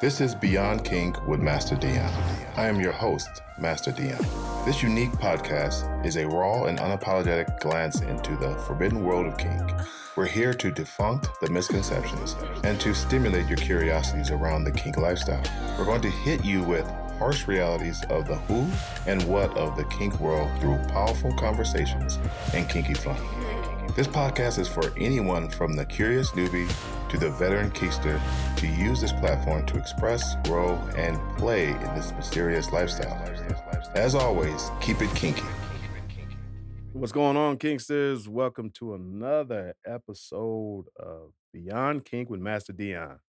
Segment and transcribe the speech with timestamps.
[0.00, 2.12] This is Beyond Kink with Master Dion.
[2.56, 4.24] I am your host, Master Dion.
[4.64, 9.72] This unique podcast is a raw and unapologetic glance into the forbidden world of kink.
[10.14, 15.42] We're here to defunct the misconceptions and to stimulate your curiosities around the kink lifestyle.
[15.76, 16.86] We're going to hit you with
[17.18, 18.70] harsh realities of the who
[19.10, 22.20] and what of the kink world through powerful conversations
[22.54, 23.20] and kinky fun.
[23.96, 26.72] This podcast is for anyone from the curious newbie
[27.08, 28.20] to the veteran kinkster
[28.56, 33.16] to use this platform to express, grow, and play in this mysterious lifestyle.
[33.94, 35.42] As always, keep it kinky.
[36.92, 38.28] What's going on, Kinksters?
[38.28, 43.20] Welcome to another episode of Beyond Kink with Master Dion.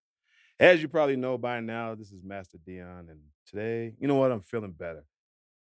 [0.60, 4.32] As you probably know by now, this is Master Dion, and today, you know what?
[4.32, 5.06] I'm feeling better.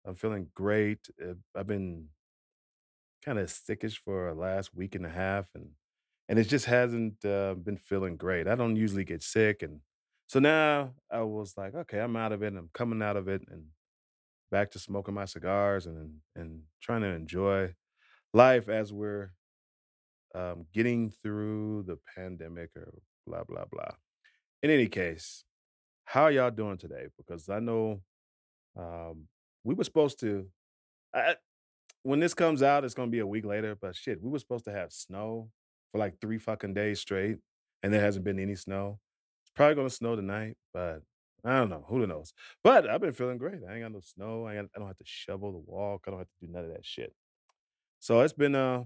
[0.05, 1.07] I'm feeling great.
[1.55, 2.05] I've been
[3.23, 5.67] kind of sickish for the last week and a half, and
[6.29, 8.47] and it just hasn't uh, been feeling great.
[8.47, 9.79] I don't usually get sick, and
[10.27, 12.53] so now I was like, okay, I'm out of it.
[12.53, 13.63] I'm coming out of it, and
[14.51, 17.73] back to smoking my cigars and and trying to enjoy
[18.33, 19.31] life as we're
[20.35, 22.93] um, getting through the pandemic or
[23.25, 23.91] blah blah blah.
[24.63, 25.43] In any case,
[26.05, 27.07] how y'all doing today?
[27.17, 28.01] Because I know
[28.77, 29.27] um,
[29.63, 30.47] we were supposed to.
[31.13, 31.35] I,
[32.03, 33.77] when this comes out, it's gonna be a week later.
[33.79, 35.49] But shit, we were supposed to have snow
[35.91, 37.37] for like three fucking days straight,
[37.83, 38.99] and there hasn't been any snow.
[39.43, 41.01] It's probably gonna snow tonight, but
[41.43, 41.85] I don't know.
[41.87, 42.33] Who knows?
[42.63, 43.61] But I've been feeling great.
[43.67, 44.45] I ain't got no snow.
[44.45, 46.03] I, I don't have to shovel the walk.
[46.05, 47.13] I don't have to do none of that shit.
[47.99, 48.83] So it's been uh,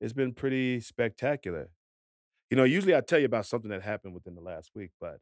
[0.00, 1.70] it's been pretty spectacular.
[2.50, 5.18] You know, usually I tell you about something that happened within the last week, but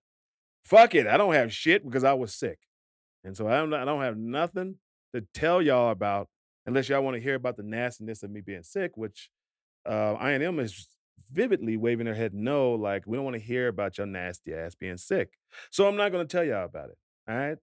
[0.64, 2.59] fuck it, I don't have shit because I was sick,
[3.25, 4.77] and so I don't I don't have nothing
[5.14, 6.28] to tell y'all about
[6.67, 9.31] unless y'all want to hear about the nastiness of me being sick, which
[9.87, 10.89] uh, INM is
[11.33, 14.75] vividly waving their head no, like we don't want to hear about your nasty ass
[14.75, 15.34] being sick.
[15.70, 16.98] So I'm not going to tell y'all about it.
[17.28, 17.59] All right.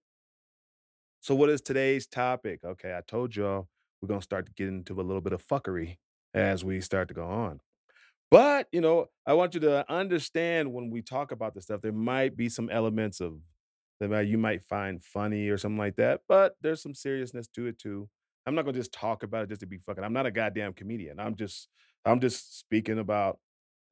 [1.24, 2.60] So what is today's topic?
[2.62, 3.66] Okay, I told y'all
[4.02, 5.96] we're gonna start to get into a little bit of fuckery
[6.34, 7.60] as we start to go on.
[8.30, 11.92] But you know, I want you to understand when we talk about this stuff, there
[11.92, 13.38] might be some elements of
[14.00, 17.78] that you might find funny or something like that, but there's some seriousness to it
[17.78, 18.06] too.
[18.46, 20.04] I'm not gonna just talk about it just to be fucking.
[20.04, 21.18] I'm not a goddamn comedian.
[21.18, 21.68] I'm just
[22.04, 23.38] I'm just speaking about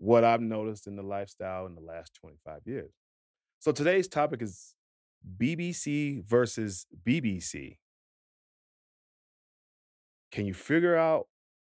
[0.03, 2.91] what I've noticed in the lifestyle in the last 25 years.
[3.61, 4.75] So today's topic is
[5.39, 7.77] BBC versus BBC.
[10.33, 11.29] Can you figure out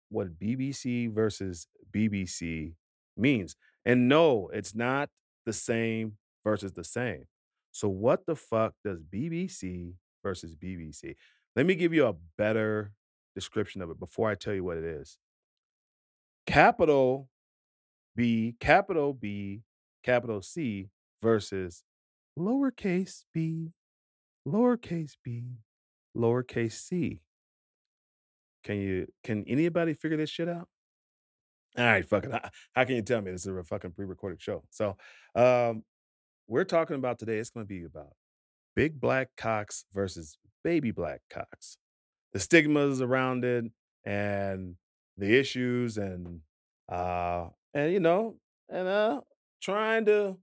[0.08, 2.76] what BBC versus BBC
[3.18, 3.58] means?
[3.84, 5.10] And no, it's not
[5.46, 6.14] the same
[6.46, 7.26] versus the same.
[7.74, 11.16] So what the fuck does BBC versus BBC?
[11.58, 12.94] Let me give you a better
[13.36, 15.18] description of it before I tell you what it is.
[16.48, 17.28] Capital
[18.16, 19.62] B, capital B,
[20.04, 20.90] capital C
[21.22, 21.84] versus
[22.38, 23.72] lowercase b,
[24.48, 25.44] lowercase b,
[26.16, 27.22] lowercase c.
[28.64, 30.68] Can you can anybody figure this shit out?
[31.78, 32.32] All right, fuck it.
[32.32, 34.64] How, how can you tell me this is a fucking pre-recorded show?
[34.72, 34.98] So,
[35.36, 35.84] um,
[36.48, 37.38] we're talking about today.
[37.38, 38.14] It's to be about
[38.76, 41.78] big black cocks versus baby black cocks,
[42.34, 43.66] the stigmas around it,
[44.04, 44.76] and
[45.18, 46.42] the issues, and
[46.90, 48.36] uh, and you know,
[48.70, 49.22] and uh,
[49.62, 50.38] trying to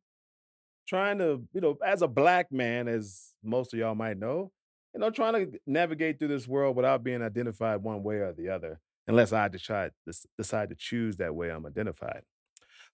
[0.88, 4.50] trying to, you know, as a black man, as most of y'all might know,
[4.94, 8.48] you know, trying to navigate through this world without being identified one way or the
[8.48, 9.92] other, unless I decide
[10.36, 12.22] decide to choose that way I'm identified.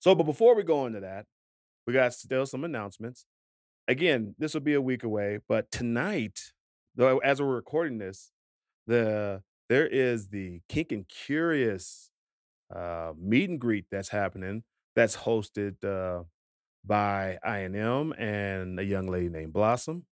[0.01, 1.27] So, but before we go into that,
[1.87, 3.27] we got still some announcements.
[3.87, 6.41] Again, this will be a week away, but tonight,
[6.97, 8.33] though, as we're recording this,
[8.87, 12.11] the there is the Kink and Curious
[12.75, 14.63] uh, meet and greet that's happening.
[14.95, 15.83] That's hosted.
[15.85, 16.25] Uh,
[16.85, 20.05] by I&M and a young lady named Blossom,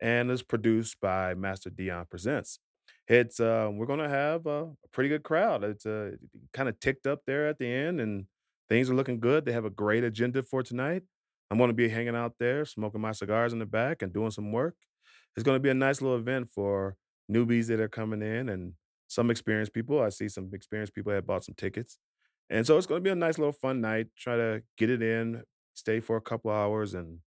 [0.00, 2.60] and is produced by Master Dion Presents.
[3.08, 5.64] It's uh, we're gonna have a, a pretty good crowd.
[5.64, 6.12] It's uh,
[6.52, 8.26] kind of ticked up there at the end, and
[8.68, 9.44] things are looking good.
[9.44, 11.02] They have a great agenda for tonight.
[11.50, 14.52] I'm gonna be hanging out there, smoking my cigars in the back, and doing some
[14.52, 14.76] work.
[15.36, 16.96] It's gonna be a nice little event for
[17.30, 18.74] newbies that are coming in and
[19.10, 20.00] some experienced people.
[20.00, 21.98] I see some experienced people that bought some tickets.
[22.48, 24.06] And so it's going to be a nice little fun night.
[24.16, 25.42] Try to get it in,
[25.74, 27.18] stay for a couple hours and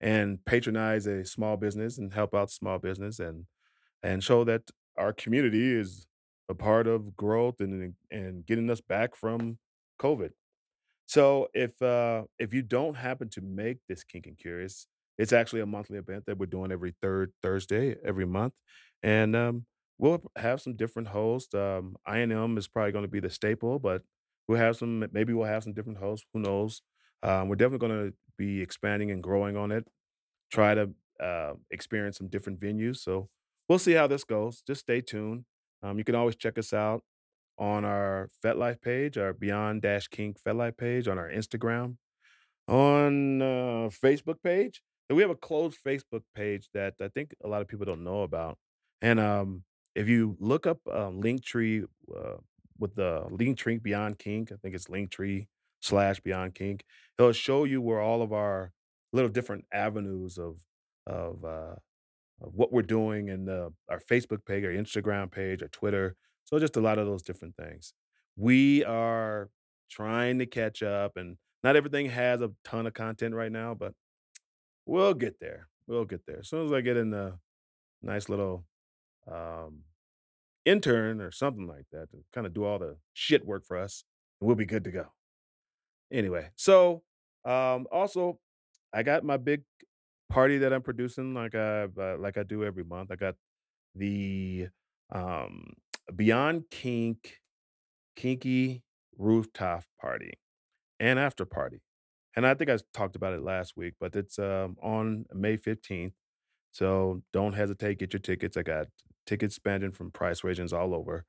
[0.00, 3.46] and patronize a small business and help out small business and
[4.02, 4.62] and show that
[4.96, 6.06] our community is
[6.48, 9.58] a part of growth and and getting us back from
[10.00, 10.30] COVID.
[11.06, 14.86] So if uh if you don't happen to make this Kink and Curious,
[15.18, 18.54] it's actually a monthly event that we're doing every third Thursday every month.
[19.02, 19.66] And um
[19.98, 21.54] we'll have some different hosts.
[21.54, 24.02] Um INM is probably going to be the staple, but
[24.48, 26.26] we'll have some maybe we'll have some different hosts.
[26.32, 26.82] Who knows?
[27.22, 29.86] Um, we're definitely going to be expanding and growing on it.
[30.52, 32.98] Try to uh, experience some different venues.
[32.98, 33.28] So
[33.68, 34.62] we'll see how this goes.
[34.66, 35.44] Just stay tuned.
[35.82, 37.02] Um, you can always check us out
[37.58, 41.96] on our FetLife page, our Beyond Dash Kink FetLife page, on our Instagram,
[42.68, 44.82] on uh, Facebook page.
[45.08, 48.04] And we have a closed Facebook page that I think a lot of people don't
[48.04, 48.58] know about.
[49.02, 49.62] And um,
[49.94, 52.36] if you look up um, Linktree uh,
[52.78, 55.46] with the Linktree Beyond Kink, I think it's Linktree
[55.80, 56.84] slash Beyond Kink,
[57.18, 58.72] it'll show you where all of our
[59.12, 60.58] little different avenues of
[61.06, 61.76] of uh,
[62.40, 66.16] of what we're doing in the, our Facebook page, our Instagram page, our Twitter.
[66.44, 67.94] So just a lot of those different things.
[68.36, 69.50] We are
[69.90, 73.94] trying to catch up, and not everything has a ton of content right now, but
[74.86, 75.68] we'll get there.
[75.86, 76.40] We'll get there.
[76.40, 77.38] As soon as I get in the
[78.02, 78.64] nice little
[79.30, 79.80] um,
[80.64, 84.04] intern or something like that to kind of do all the shit work for us,
[84.40, 85.06] and we'll be good to go.
[86.12, 87.02] Anyway, so
[87.44, 88.38] um, also
[88.92, 89.62] I got my big
[90.30, 93.10] party that I'm producing like I uh, like I do every month.
[93.10, 93.34] I got
[93.94, 94.68] the
[95.12, 95.72] um,
[96.14, 97.40] Beyond Kink
[98.16, 98.82] Kinky
[99.18, 100.34] Rooftop Party
[101.00, 101.80] and After Party.
[102.36, 106.12] And I think I talked about it last week, but it's um, on May 15th.
[106.72, 108.56] So don't hesitate, get your tickets.
[108.56, 108.88] I got
[109.26, 111.24] tickets spanning from price regions all over.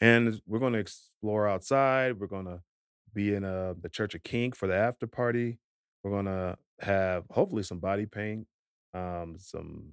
[0.00, 2.18] And we're going to explore outside.
[2.18, 2.60] We're going to
[3.14, 5.58] be in a, the Church of King for the after party.
[6.02, 8.46] We're going to have hopefully some body paint,
[8.92, 9.92] um, some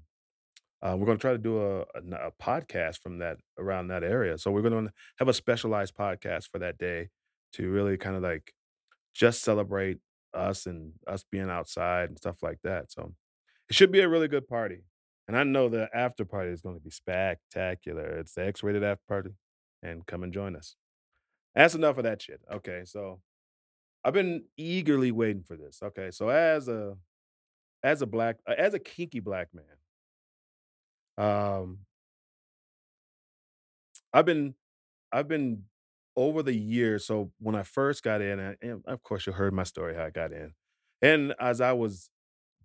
[0.84, 4.38] uh, we're going to try to do a a podcast from that around that area.
[4.38, 7.10] So we're going to have a specialized podcast for that day
[7.54, 8.54] to really kind of like
[9.14, 10.00] just celebrate
[10.34, 12.92] us and us being outside and stuff like that.
[12.92, 13.14] So
[13.70, 14.86] it should be a really good party.
[15.28, 18.06] And I know the after party is going to be spectacular.
[18.20, 19.30] It's the X-rated after party,
[19.82, 20.76] and come and join us.
[21.56, 22.42] That's enough of that shit.
[22.52, 23.22] Okay, so
[24.04, 25.80] I've been eagerly waiting for this.
[25.84, 26.96] Okay, so as a
[27.84, 29.66] as a black uh, as a kinky black man,
[31.18, 31.80] um,
[34.14, 34.56] I've been
[35.12, 35.64] I've been
[36.16, 37.06] over the years.
[37.06, 40.10] So when I first got in, and of course you heard my story how I
[40.10, 40.54] got in,
[41.02, 42.10] and as I was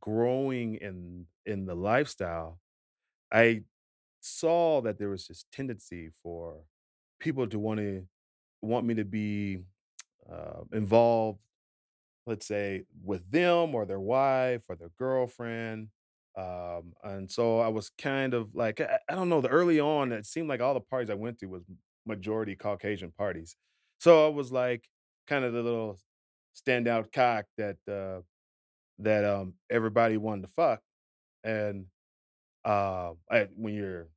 [0.00, 2.60] growing in in the lifestyle,
[3.32, 3.64] I
[4.20, 6.64] saw that there was this tendency for
[7.20, 8.08] people to want to
[8.62, 9.60] want me to be
[10.31, 11.40] uh, involved
[12.26, 15.88] let's say, with them or their wife or their girlfriend.
[16.37, 20.12] Um, and so I was kind of like, I, I don't know, the early on,
[20.12, 21.64] it seemed like all the parties I went to was
[22.04, 23.56] majority Caucasian parties.
[23.98, 24.88] So I was like
[25.26, 25.98] kind of the little
[26.56, 28.22] standout cock that uh
[29.00, 30.81] that um everybody wanted to fuck.
[31.44, 31.87] And
[32.64, 34.08] uh I, when you're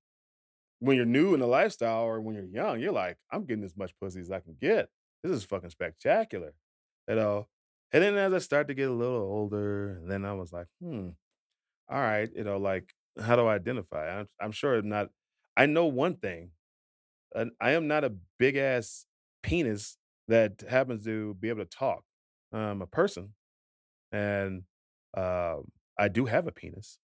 [0.79, 3.75] when you're new in the lifestyle or when you're young, you're like, I'm getting as
[3.77, 4.89] much pussy as I can get.
[5.23, 6.53] This is fucking spectacular.
[7.07, 7.47] You know?
[7.91, 11.09] And then as I start to get a little older, then I was like, hmm,
[11.89, 14.19] all right, you know, like how do I identify?
[14.19, 15.09] I'm, I'm sure I'm not,
[15.57, 16.51] I know one thing.
[17.61, 19.05] I am not a big ass
[19.43, 19.97] penis
[20.27, 22.03] that happens to be able to talk.
[22.51, 23.33] I'm a person
[24.11, 24.63] and
[25.15, 25.65] um,
[25.97, 26.99] I do have a penis.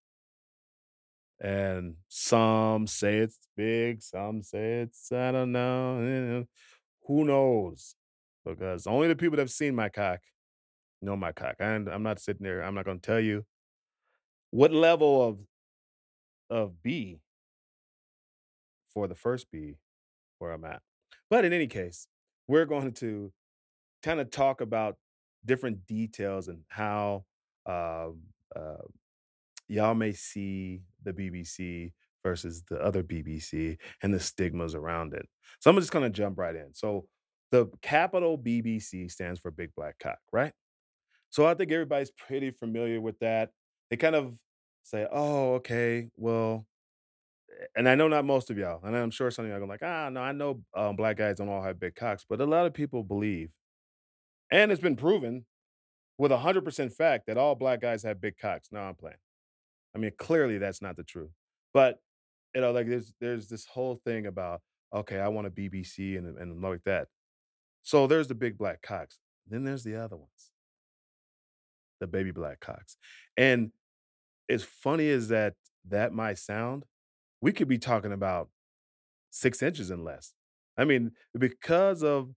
[1.42, 6.00] And some say it's big, some say it's, I don't know.
[6.00, 6.46] know,
[7.08, 7.96] Who knows?
[8.46, 10.22] Because only the people that have seen my cock
[11.02, 11.56] know my cock.
[11.60, 13.46] And I'm not sitting there, I'm not going to tell you
[14.52, 15.40] what level of,
[16.50, 17.20] of B
[18.94, 19.76] for the first B
[20.40, 20.82] where I'm at.
[21.30, 22.08] But in any case,
[22.48, 23.34] we're going to
[24.04, 24.96] kind of talk about
[25.44, 27.26] different details and how
[27.66, 28.22] um,
[28.56, 28.84] uh,
[29.68, 31.92] y'all may see the BBC
[32.24, 35.28] versus the other BBC and the stigmas around it.
[35.60, 36.74] So I'm just going to jump right in.
[36.74, 37.08] So
[37.52, 40.54] the capital BBC stands for Big Black Cock, right?
[41.30, 43.52] So I think everybody's pretty familiar with that.
[43.90, 44.36] They kind of
[44.84, 46.66] say, "Oh, okay, well,"
[47.76, 49.84] and I know not most of y'all, and I'm sure some of y'all are like,
[49.84, 52.66] "Ah, no, I know um, black guys don't all have big cocks," but a lot
[52.66, 53.50] of people believe,
[54.52, 55.46] and it's been proven
[56.18, 58.70] with a hundred percent fact that all black guys have big cocks.
[58.72, 59.18] No, I'm playing.
[59.96, 61.32] I mean, clearly that's not the truth.
[61.74, 62.00] But
[62.54, 64.62] you know, like there's there's this whole thing about
[64.94, 67.08] okay, I want a BBC and and like that.
[67.84, 69.20] So there's the big black cocks.
[69.48, 70.52] Then there's the other ones,
[72.00, 72.98] the baby black cocks.
[73.38, 73.72] And
[74.50, 75.54] as funny as that
[75.88, 76.86] that might sound,
[77.42, 78.50] we could be talking about
[79.32, 80.34] 6 inches and less.
[80.78, 82.32] I mean, because of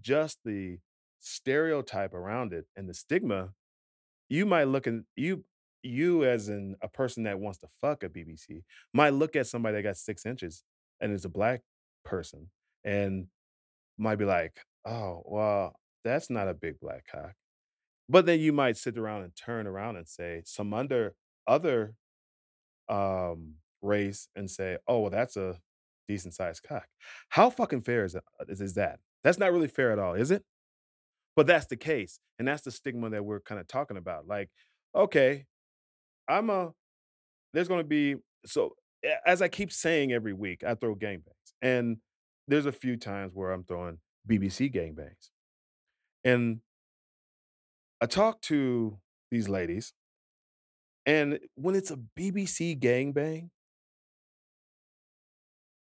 [0.00, 0.78] just the
[1.22, 3.54] stereotype around it and the stigma,
[4.28, 5.44] you might look and you
[5.82, 8.64] you as in a person that wants to fuck a BBC
[8.94, 10.64] might look at somebody that got 6 inches
[11.00, 11.62] and is a black
[12.04, 12.50] person
[12.84, 13.28] and
[13.98, 17.34] might be like, "Oh, well, that's not a big black cock."
[18.08, 21.14] But then you might sit around and turn around and say some under
[21.46, 21.96] other
[22.88, 25.60] um, race and say, "Oh, well, that's a
[26.08, 26.88] decent sized cock."
[27.30, 29.00] How fucking fair is that is is that?
[29.24, 30.44] That's not really fair at all, is it?
[31.36, 34.26] But that's the case, and that's the stigma that we're kinda talking about.
[34.26, 34.50] Like,
[34.94, 35.46] okay,
[36.28, 36.74] I'm a
[37.54, 38.76] there's gonna be so,
[39.26, 41.98] as I keep saying every week, I throw gangbangs, and
[42.48, 45.30] there's a few times where I'm throwing BBC gangbangs.
[46.24, 46.60] And
[48.00, 48.98] I talk to
[49.30, 49.92] these ladies
[51.06, 53.50] and when it's a BBC gangbang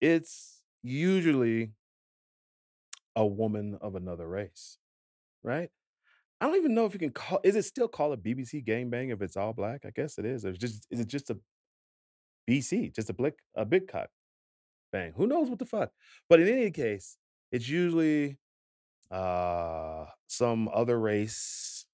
[0.01, 1.73] it's usually
[3.17, 4.79] a woman of another race,
[5.43, 5.71] right?
[6.41, 9.13] I don't even know if you can call is it still called a BBC gangbang
[9.13, 9.83] if it's all black?
[9.87, 11.39] I guess it is, or just is it just a
[12.47, 14.11] BC, just a blick a big cock
[14.93, 15.93] bang, who knows what the fuck?
[16.29, 17.19] But in any case,
[17.53, 18.39] it's usually,
[19.11, 21.87] uh, some other race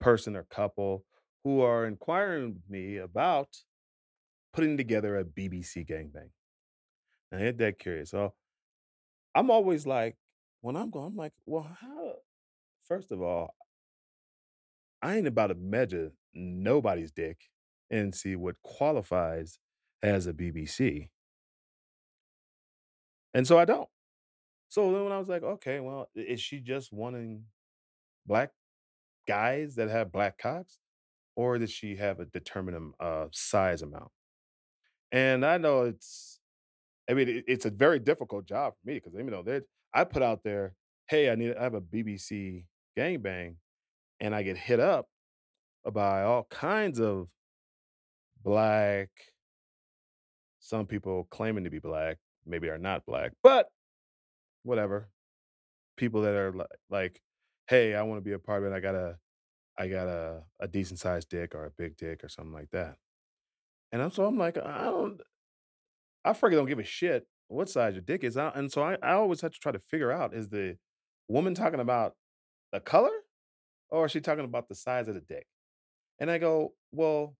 [0.00, 1.04] person or couple
[1.44, 3.48] who are inquiring with me about
[4.52, 6.30] putting together a BBC gangbang.
[7.32, 8.34] I ain't that curious, so
[9.34, 10.16] I'm always like
[10.60, 12.16] when I'm going, I'm like, "Well, how"
[12.92, 13.54] first of all
[15.02, 17.50] I ain't about to measure nobody's dick
[17.90, 19.58] and see what qualifies
[20.02, 21.10] as a BBC.
[23.34, 23.88] And so I don't.
[24.68, 27.46] So then when I was like, "Okay, well, is she just wanting
[28.26, 28.52] black
[29.28, 30.80] guys that have black cocks,
[31.36, 34.12] or does she have a determined, um, uh, size amount?"
[35.12, 36.40] And I know it's
[37.10, 39.62] I mean, it it's a very difficult job for me 'cause even though
[39.94, 40.76] I put out there,
[41.08, 43.56] "Hey, I need I have a BBC gangbang,"
[44.20, 45.08] and I get hit up
[45.92, 47.30] by all kinds of
[48.44, 49.32] black
[50.60, 53.68] some people claiming to be black, maybe are not black, but
[54.64, 55.10] whatever.
[55.96, 57.22] People that are li like,
[57.68, 59.18] "Hey, I wanna be a part of it, I got a
[59.78, 62.98] I got a a decent sized dick or a big dick," or something like that.
[63.92, 65.20] And I'm so I'm like, "I don't"
[66.24, 68.96] I freaking don't give a shit what size your dick is, I and so I
[69.02, 70.78] I always have to try to figure out, is the
[71.28, 72.16] woman talking about
[72.72, 73.12] the color,
[73.90, 75.46] or is she talking about the size of the dick?
[76.20, 77.36] And I go, "Well"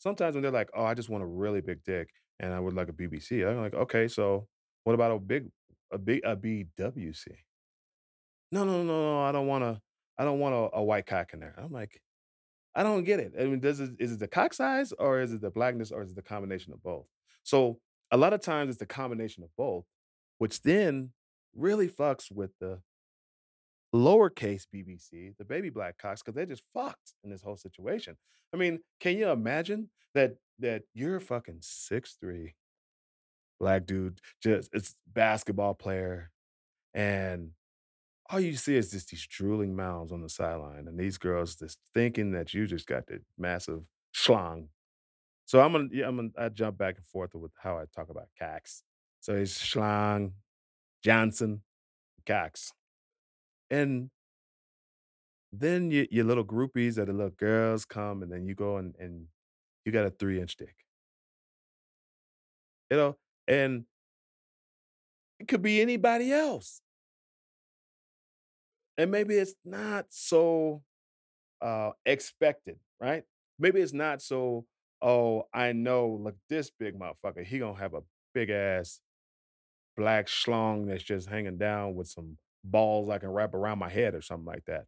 [0.00, 2.72] sometimes when they're like, "Oh, I just want a really big dick, and I would
[2.72, 4.48] like a BBC," I'm like, "Okay, so
[4.84, 5.50] what about a big
[5.92, 7.36] a big a BWC?"
[8.52, 9.80] "No, no, no, no, I don't wanna
[10.18, 12.02] I don't want a a white cock in there." I'm like,
[12.74, 15.32] "I don't get it, I mean, does it is it the cock size, or is
[15.32, 17.06] it the blackness, or is it the combination of both?"
[17.44, 17.80] So,
[18.12, 19.86] a lot of times, it's the combination of both,
[20.38, 21.12] which then
[21.54, 22.82] really fucks with the
[23.94, 28.16] lowercase BBC, the baby black cocks, 'cause they're just fucked in this whole situation.
[28.52, 32.54] I mean, can you imagine that that you're a fucking 6'3"
[33.60, 36.30] black dude, just it's basketball player,
[36.94, 37.52] and
[38.30, 41.78] all you see is just these drooling mouths on the sideline, and these girls just
[41.94, 44.68] thinking that you just got the massive schlong.
[45.46, 48.10] So I'm gonna yeah, I'm gonna I jump back and forth with how I talk
[48.10, 48.84] about cocks.
[49.20, 50.32] So it's schlong,
[51.02, 51.62] Johnson,
[52.26, 52.72] cocks.
[53.70, 54.10] And
[55.52, 58.94] then your your little groupies or the little girls come, and then you go and
[58.98, 59.26] and
[59.84, 60.74] you got a three-inch dick.
[62.90, 63.16] You know?
[63.48, 63.84] And
[65.38, 66.82] it could be anybody else.
[68.98, 70.82] And maybe it's not so,
[71.62, 73.24] uh, expected, right?
[73.58, 74.66] Maybe it's not so,
[75.02, 78.02] "Oh, I know, look, this big motherfucker, he gonna have a
[78.34, 79.00] big ass
[79.96, 84.14] black schlong that's just hanging down with some balls I can wrap around my head,"
[84.14, 84.86] or something like that.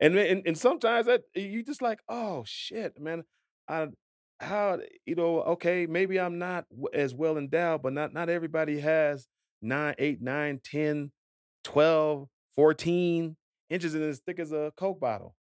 [0.00, 3.24] And and and sometimes that you just like, "Oh, shit, man.
[3.68, 3.88] I
[4.40, 9.28] how" you know, okay, maybe I'm not as well endowed, but not not everybody has
[9.62, 11.12] 9, 8, 9, 10,
[11.64, 13.36] 12, 14
[13.70, 15.34] inches and as thick as a Coke bottle.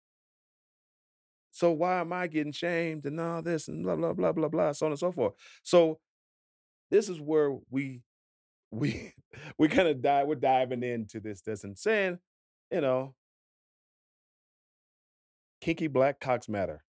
[1.50, 4.72] So why am I getting shamed and all this and blah, blah, blah, blah, blah,
[4.72, 5.34] so on and so forth.
[5.62, 6.00] So,
[6.90, 8.02] this is where we
[8.72, 9.14] we
[9.58, 12.20] we kinda dive we're diving into this this and saying,
[12.72, 13.16] you know
[15.62, 16.84] "Kinky black cocks matter."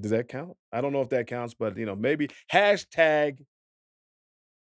[0.00, 0.56] Does that count?
[0.72, 3.44] I don't know if that counts, but, you know, maybe hashtag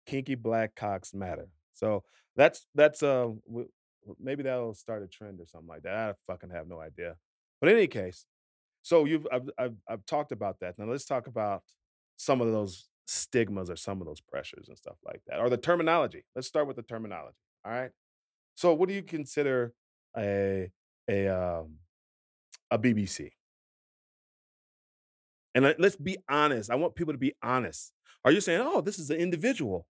[0.06, 1.48] kinky black cocks matter.
[1.74, 2.04] So
[2.36, 3.30] that's that's, uh,
[4.20, 7.16] maybe that'll start a trend or something like that, I fucking have no idea.
[7.60, 8.26] But in any case,
[8.84, 10.80] so you've I've I've I've talked about that.
[10.80, 11.64] Now let's talk about
[12.18, 15.58] some of those stigmas or some of those pressures and stuff like that, or the
[15.58, 16.24] terminology.
[16.36, 17.92] Let's start with the terminology, alright?
[18.56, 19.74] So what do you consider
[20.18, 20.72] a
[21.10, 21.80] a, um,
[22.72, 23.32] a BBC?
[25.54, 27.94] And let let's be honest, I want people to be honest.
[28.26, 29.88] Are you saying, "Oh, this is an individual,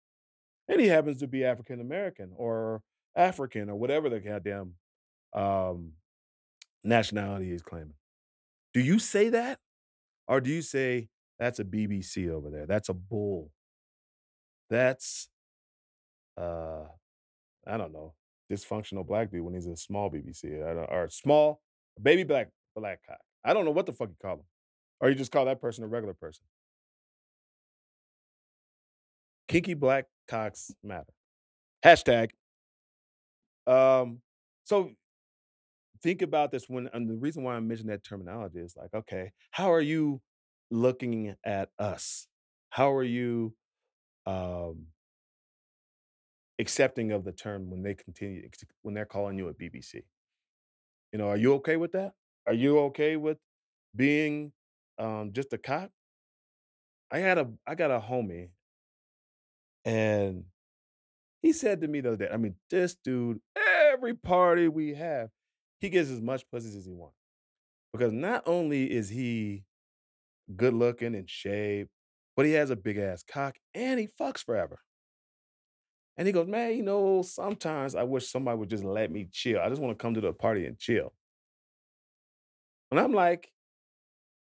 [0.67, 2.83] and he happens to be African American or
[3.15, 4.75] African," or whatever the goddamn,
[5.33, 5.93] um,
[6.83, 7.95] nationality he's claiming.
[8.73, 9.59] Do you say that?
[10.27, 12.65] Or do you say That's a BBC over there.
[12.65, 13.51] That's a bull.
[14.69, 15.29] That's
[16.37, 16.83] uh
[17.67, 18.13] I don't know,
[18.51, 20.45] dysfunctional black dude when he's a small BBC
[20.91, 21.61] or small
[22.01, 23.19] baby black black cock.
[23.43, 24.45] I don't know what the fuck you call him.
[25.01, 26.45] Or you just call that person a regular person.
[29.47, 31.13] Kinky black cocks matter.
[31.83, 32.31] Hashtag.
[33.67, 34.21] Um,
[34.63, 34.91] so
[36.01, 39.31] think about this when and the reason why I mentioned that terminology is like, okay,
[39.51, 40.21] how are you
[40.75, 42.27] looking at us?
[42.69, 43.55] How are you
[44.25, 44.87] um
[46.59, 48.47] accepting of the term when they continue
[48.81, 50.03] when they're calling you a BBC?
[51.11, 52.13] You know, are you okay with that?
[52.47, 53.37] Are you okay with
[53.95, 54.51] being
[54.97, 55.91] um just a cop?
[57.11, 58.49] I had a I got a homie
[59.85, 60.45] and
[61.41, 65.29] he said to me the other day, I mean, this dude, every party we have,
[65.79, 67.17] he gets as much pussy as he wants.
[67.93, 69.63] Because not only is he
[70.55, 71.89] good looking and shaved,
[72.35, 74.79] but he has a big ass cock and he fucks forever.
[76.17, 79.59] And he goes, Man, you know, sometimes I wish somebody would just let me chill.
[79.59, 81.13] I just want to come to the party and chill.
[82.91, 83.51] And I'm like,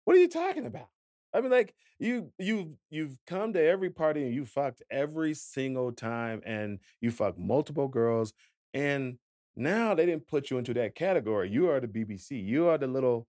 [0.04, 0.88] What are you talking about?
[1.34, 5.92] I mean, like, you you you've come to every party and you fucked every single
[5.92, 8.32] time and you fucked multiple girls.
[8.72, 9.18] And
[9.56, 11.50] now they didn't put you into that category.
[11.50, 12.42] You are the BBC.
[12.42, 13.26] You are the little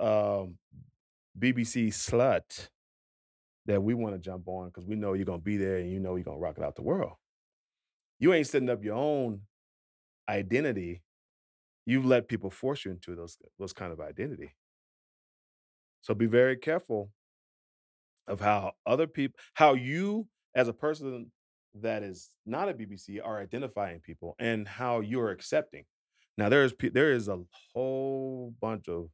[0.00, 0.58] um
[1.38, 2.68] BBC slut
[3.66, 6.00] that we want to jump on because we know you're gonna be there and you
[6.00, 7.12] know you're gonna rock it out the world.
[8.18, 9.42] You ain't setting up your own
[10.28, 11.02] identity.
[11.86, 14.54] You've let people force you into those those kind of identity.
[16.00, 17.10] So be very careful
[18.26, 21.30] of how other people, how you as a person
[21.74, 25.84] that is not a BBC are identifying people and how you're accepting.
[26.36, 27.40] Now there is there is a
[27.74, 29.10] whole bunch of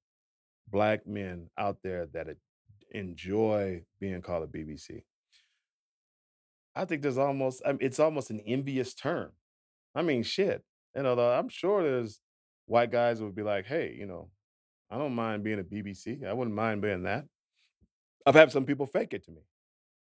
[0.69, 2.29] black men out there that
[2.91, 5.03] enjoy being called a BBC.
[6.75, 9.33] I think there's almost I mean, it's almost an envious term.
[9.95, 10.65] I mean, shit.
[10.97, 12.21] You know, I'm sure there's
[12.67, 14.31] white guys who would be like, "Hey, you know,
[14.91, 16.25] I don't mind being a BBC.
[16.25, 17.27] I wouldn't mind being that."
[18.27, 19.43] I've had some people fake it to me.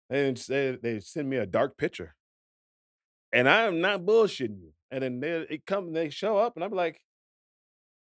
[0.10, 2.16] They say they send me a dark picture,
[3.34, 4.74] and I am not bullshitting you.
[4.92, 7.02] And then they it come they show up, and I'm like,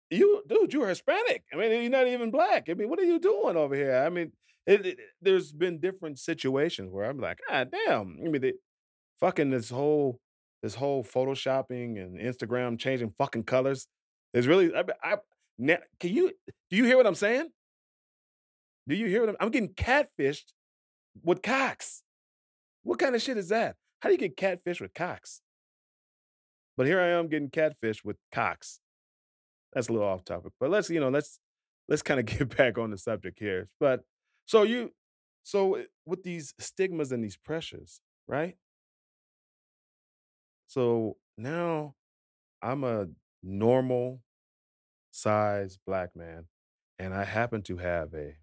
[0.09, 1.43] "You, dude, you're Hispanic.
[1.53, 2.69] I mean, you're not even black.
[2.69, 4.31] I mean, what are you doing over here?" I mean,
[4.65, 8.53] it, it- there's been different situations where I'm like, "Ah, damn." I mean,
[9.19, 10.19] fucking this whole
[10.61, 13.87] this whole photoshopping and Instagram changing fucking colors.
[14.33, 15.17] There's really I, I
[15.57, 16.31] now, can you
[16.69, 17.49] do you hear what I'm saying?
[18.87, 20.53] Do you hear what I'm I'm getting catfished
[21.23, 22.03] with cocks.
[22.83, 23.75] What kind of shit is that?
[24.01, 25.41] How do you get catfished with cocks?
[26.77, 28.79] But here I am getting catfished with cocks.
[29.75, 30.53] That's a little off topic.
[30.59, 31.39] But let's, you know, let's
[31.89, 33.69] let's kind of get back on the subject here.
[33.79, 34.01] But
[34.45, 34.93] so you
[35.43, 38.57] so eh, with these stigmas and these pressures, right?
[40.67, 41.95] So now
[42.61, 43.07] I'm a
[43.43, 44.21] normal
[45.11, 46.47] size black man
[46.99, 48.37] and I happen to have a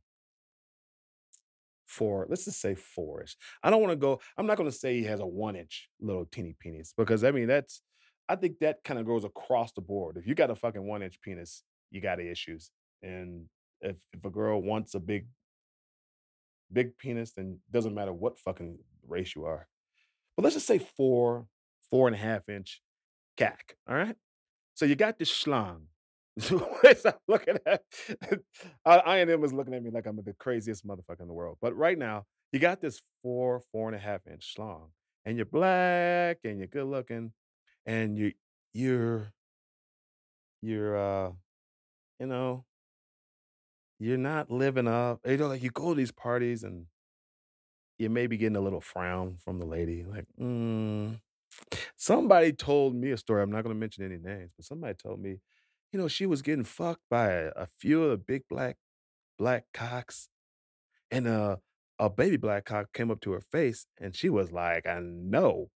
[1.87, 3.37] four, let's just say four-ish.
[3.63, 5.89] I don't want to go, I'm not going to say he has a one inch
[6.01, 7.83] little teeny penis because I mean, that's,
[8.29, 10.17] I think that kind of goes across the board.
[10.17, 12.71] If you got a fucking one inch penis, you got issues.
[13.03, 13.47] And
[13.81, 15.27] if, if a girl wants a big,
[16.73, 19.67] big penis, then doesn't matter what fucking race you are.
[20.37, 21.47] But let's just say four,
[21.91, 22.81] four and a half inch
[23.37, 23.77] cack.
[23.89, 24.17] All right.
[24.75, 25.83] So you got this schlong.
[26.51, 27.83] I'm looking at,
[28.87, 31.59] I, and him was looking at me like I'm the craziest motherfucker in the world.
[31.61, 34.89] But right now, you got this four, four and a half inch schlong,
[35.27, 37.33] and you're black and you're good looking,
[37.87, 38.33] and you
[38.73, 39.33] you're
[40.61, 41.33] you're uh
[42.21, 42.65] you know
[43.99, 45.21] you're not living up.
[45.25, 46.87] You know, like you go to these parties and
[47.99, 51.21] you may be getting a little frown from the lady, like, mm.
[51.97, 53.43] Somebody told me a story.
[53.43, 55.39] I'm not going to mention any names, but somebody told me,
[55.93, 58.77] you know, she was getting fucked by a, a few of the big black
[59.39, 60.29] black cocks,
[61.11, 61.57] and uh,
[61.99, 65.71] a baby black cock came up to her face, and she was like, "I know."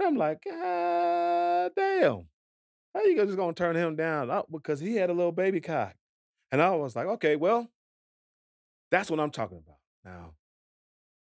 [0.00, 2.28] I'm like, God damn,
[2.94, 5.94] how you just gonna turn him down Oh, because he had a little baby cock?
[6.50, 7.68] And I was like, okay, well,
[8.90, 9.78] that's what I'm talking about.
[10.04, 10.34] Now,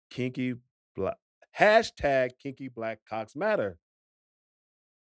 [0.10, 0.56] kinky
[0.96, 1.18] black
[1.58, 3.78] hashtag kinky black cocks matter.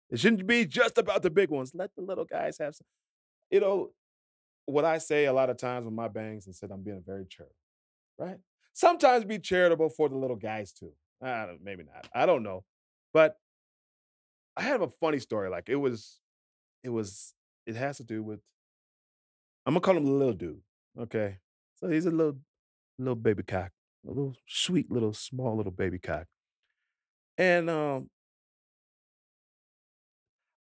[0.09, 1.71] It shouldn't be just about the big ones.
[1.73, 2.87] Let the little guys have some.
[3.49, 3.91] You know,
[4.65, 7.25] what I say a lot of times with my bangs and said I'm being very
[7.29, 7.55] charitable,
[8.17, 8.37] right?
[8.73, 10.91] Sometimes be charitable for the little guys too.
[11.21, 12.07] Don't, maybe not.
[12.13, 12.63] I don't know.
[13.13, 13.37] But
[14.57, 15.49] I have a funny story.
[15.49, 16.19] Like it was,
[16.83, 17.33] it was,
[17.67, 18.41] it has to do with,
[19.65, 20.61] I'm gonna call him the little dude.
[20.99, 21.37] Okay.
[21.75, 22.37] So he's a little,
[22.97, 23.71] little baby cock.
[24.05, 26.27] a little sweet little small little baby cock.
[27.37, 28.09] And um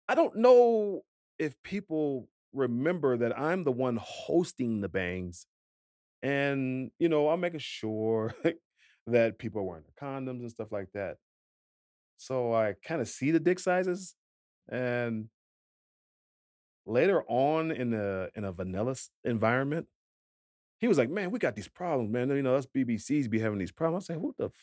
[0.07, 1.01] I don't know
[1.39, 5.45] if people remember that I'm the one hosting the bangs
[6.23, 8.35] and you know, I'm making sure
[9.07, 11.17] that people are wearing their condoms and stuff like that.
[12.21, 14.15] So I kind of see the dick sizes
[14.71, 15.29] and
[16.85, 19.87] later on in the in a vanilla environment
[20.79, 22.29] He was like, "Man, we got these problems, man.
[22.29, 24.53] You know, us BBCs be having these problems." I said, "Who the?" F-?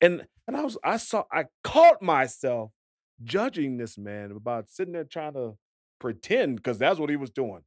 [0.00, 2.72] And and I was I saw I caught myself
[3.24, 5.56] judging this man about sitting there trying to
[6.00, 7.62] pretend because that's what he was doing.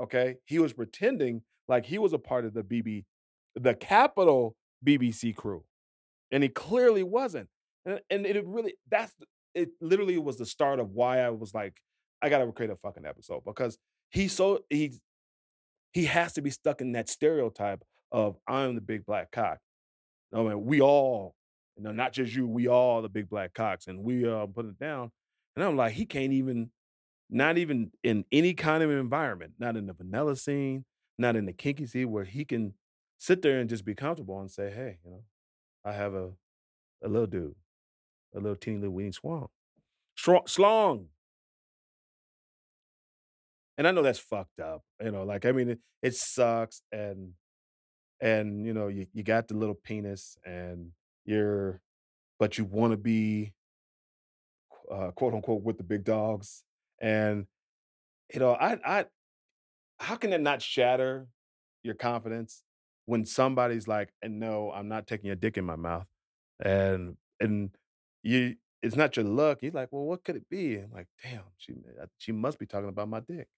[0.00, 3.06] Okay, he was pretending like he was a part of the BB,
[3.54, 5.64] the capital BBC crew,
[6.32, 7.50] and he clearly wasn't.
[7.86, 9.14] And, and it really, that's,
[9.54, 11.80] it Literally was the start of why I was like,
[12.22, 13.78] I gotta create a fucking episode because
[14.10, 14.92] he's so he
[15.92, 19.58] he has to be stuck in that stereotype of I'm the big black cock.
[20.34, 21.34] I mean, we all,
[21.76, 24.66] you know, not just you, we all the big black cocks, and we uh put
[24.66, 25.10] it down.
[25.56, 26.70] And I'm like, he can't even,
[27.30, 30.84] not even in any kind of environment, not in the vanilla scene,
[31.18, 32.74] not in the kinky scene, where he can
[33.18, 35.24] sit there and just be comfortable and say, hey, you know,
[35.84, 36.32] I have a
[37.02, 37.56] a little dude,
[38.34, 39.48] a little teeny little weeny swan,
[40.46, 41.06] slong.
[43.78, 45.24] And I know that's fucked up, you know.
[45.24, 47.32] Like I mean, it, it sucks, and
[48.20, 50.90] and you know you, you got the little penis and
[51.24, 51.80] you're
[52.38, 53.52] but you want to be
[54.90, 56.64] uh, quote unquote with the big dogs
[57.00, 57.46] and
[58.32, 59.04] you know i i
[59.98, 61.26] how can it not shatter
[61.82, 62.62] your confidence
[63.06, 66.06] when somebody's like and no i'm not taking a dick in my mouth
[66.62, 67.70] and and
[68.22, 71.42] you it's not your luck he's like well what could it be i'm like damn
[71.56, 73.48] she uh, she must be talking about my dick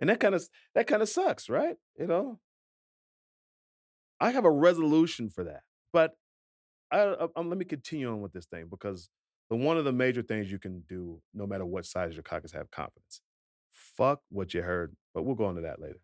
[0.00, 2.38] and that kind of that kind of sucks right you know
[4.20, 6.16] i have a resolution for that but
[6.90, 9.08] I, uh, um, let me continue on with this thing because
[9.50, 12.44] the one of the major things you can do, no matter what size your cock
[12.44, 13.20] is, have confidence.
[13.70, 16.00] Fuck what you heard, but we'll go into that later.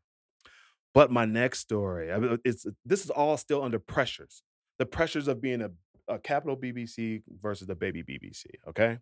[0.95, 4.43] But my next story, I mean, it's this is all still under pressures.
[4.79, 5.71] The pressures of being a,
[6.15, 8.47] a capital BBC versus the baby BBC.
[8.69, 8.99] Okay.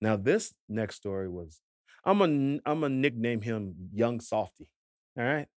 [0.00, 1.60] Now this next story was,
[2.04, 4.70] I'm a I'm gonna nickname him Young Softy.
[5.18, 5.48] All right.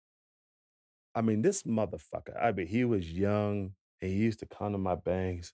[1.16, 2.42] I mean, this motherfucker.
[2.42, 3.74] I mean, he was young.
[4.02, 5.54] and He used to come to my bangs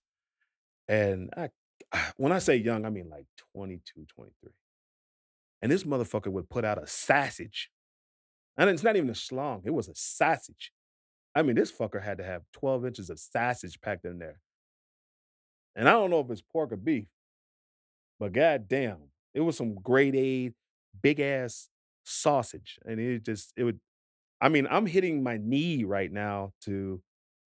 [0.87, 1.49] And I
[2.17, 4.51] when I say young, I mean like 22, 23.
[5.61, 7.71] And this motherfucker would put out a sausage.
[8.57, 10.71] And it's not even a schlong, it was a sausage.
[11.35, 14.39] I mean, this fucker had to have 12 inches of sausage packed in there.
[15.77, 17.05] And I don't know if it's pork or beef,
[18.19, 18.97] but goddamn,
[19.33, 20.51] it was some grade A,
[21.01, 21.69] big ass
[22.03, 22.79] sausage.
[22.83, 23.79] And it just, it would,
[24.41, 27.01] I mean, I'm hitting my knee right now to,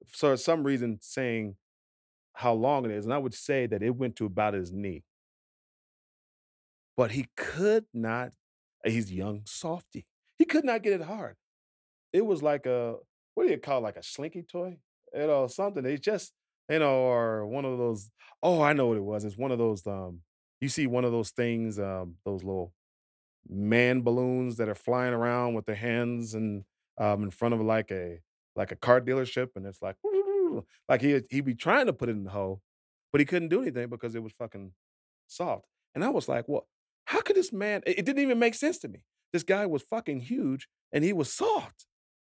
[0.06, 1.56] for some reason, saying
[2.34, 3.06] how long it is.
[3.06, 5.04] And I would say that it went to about his knee.
[6.98, 8.34] But he could not
[8.84, 10.06] he's young softy.
[10.38, 11.36] He could not get it hard.
[12.12, 12.96] It was like a
[13.36, 14.78] what do you call it, like a slinky toy?
[15.14, 15.86] You know, something.
[15.86, 16.34] It's just,
[16.70, 18.10] you know, or one of those
[18.44, 19.26] oh, I know what it was.
[19.26, 20.22] It's one of those, um,
[20.62, 22.74] you see one of those things, um, those little
[23.50, 26.64] man balloons that are flying around with their hands and
[26.98, 28.20] um in front of like a
[28.56, 29.96] like a car dealership, and it's like
[30.90, 32.62] like he he'd be trying to put it in the hole,
[33.12, 34.72] but he couldn't do anything because it was fucking
[35.28, 35.66] soft.
[35.96, 36.68] And I was like, "Well,
[37.06, 39.04] how could this man?" It didn't even make sense to me.
[39.34, 41.86] This guy was fucking huge and he was soft.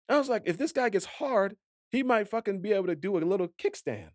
[0.10, 1.56] I was like, if this guy gets hard,
[1.92, 4.12] he might fucking be able to do a little kickstand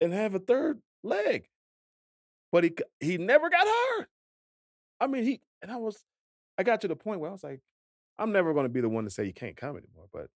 [0.00, 1.48] and have a third leg.
[2.50, 4.06] But he he never got hard.
[5.00, 6.04] I mean, he and I was
[6.56, 7.60] I got to the point where I was like,
[8.18, 10.08] I'm never going to be the one to say you can't come anymore.
[10.12, 10.28] But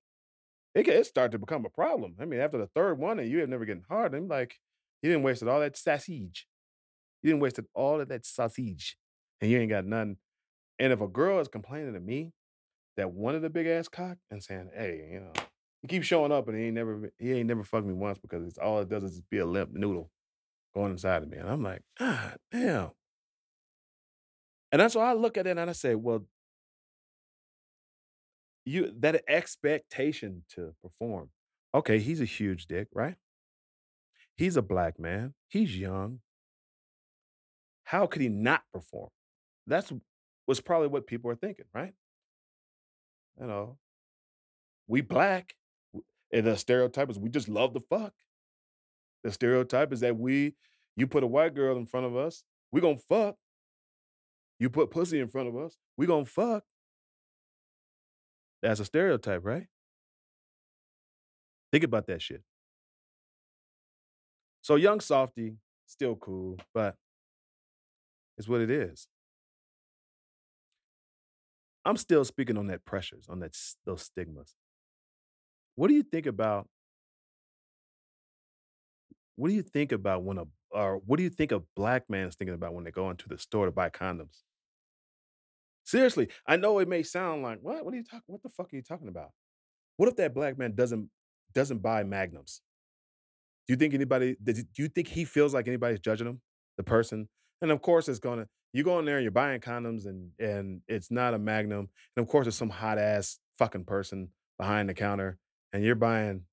[0.75, 2.17] it, it started to become a problem.
[2.21, 4.59] I mean, after the third one, and you have never getting hard, I'm like,
[5.03, 6.47] you didn't wasted all that sausage.
[7.23, 8.97] You didn't wasted all of that sausage,
[9.41, 10.17] and you ain't got none.
[10.79, 12.33] And if a girl is complaining to me
[12.97, 15.33] that wanted a big ass cock and saying, "Hey, you know,
[15.83, 18.47] he keeps showing up and he ain't never he ain't never fucked me once because
[18.47, 20.11] it's all it does is just be a limp noodle
[20.75, 22.91] going inside of me," and I'm like, "God damn."
[24.71, 26.27] And that's why I look at it and I say, "Well,
[28.65, 31.31] you that expectation to perform.
[31.75, 33.17] Okay, he's a huge dick, right?
[34.37, 35.35] He's a black man.
[35.49, 36.21] He's young.
[37.85, 39.11] How could he not perform?"
[39.67, 39.93] That's
[40.47, 41.95] was probably what people are thinking, right?
[43.41, 43.79] You know,
[44.87, 45.55] we black,
[46.33, 48.15] and the stereotype is we just love the fuck.
[49.25, 50.55] The stereotype is that we
[50.97, 53.37] you put a white girl in front of us, we gonna fuck.
[54.59, 56.65] You put pussy in front of us, we gonna fuck.
[58.63, 59.67] That's a stereotype, right?
[61.73, 62.43] Think about that shit.
[64.61, 66.97] So young softy, still cool, but
[68.39, 69.09] it's what it is.
[71.85, 74.55] I'm still speaking on that pressures, on that those stigmas.
[75.83, 76.69] What do you think about?
[79.35, 82.29] What do you think about when a or what do you think a black man
[82.29, 84.43] is thinking about when they go into the store to buy condoms?
[85.83, 87.85] Seriously, I know it may sound like what?
[87.85, 88.23] What are you talking?
[88.29, 89.31] What the fuck are you talking about?
[89.97, 91.11] What if that black man doesn't
[91.53, 92.61] doesn't buy magnums?
[93.67, 94.37] Do you think anybody?
[94.41, 96.43] Do you think he feels like anybody's judging him,
[96.77, 97.29] the person?
[97.61, 98.47] And of course, it's gonna.
[98.73, 102.25] You go in there and you're buying condoms, and and it's not a Magnum, and
[102.25, 105.41] of course, it's some hot ass fucking person behind the counter,
[105.73, 106.45] and you're buying.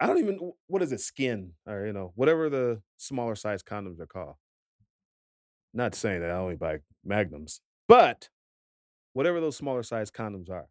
[0.00, 4.00] I don't even what is it, skin or you know whatever the smaller size condoms
[4.00, 4.36] are called.
[5.72, 8.28] Not saying that I only buy Magnums, but
[9.12, 10.68] whatever those smaller size condoms are.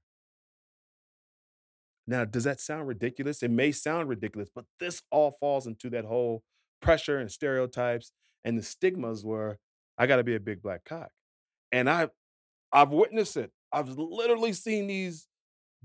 [2.06, 3.44] Now, does that sound ridiculous?
[3.44, 6.44] It may sound ridiculous, but this all falls into that whole
[6.82, 8.12] pressure and stereotypes
[8.44, 9.60] and the stigmas where
[9.98, 11.12] I got to be a big black cock.
[11.72, 12.10] And I
[12.72, 13.52] I've witnessed it.
[13.72, 15.28] I've literally seen these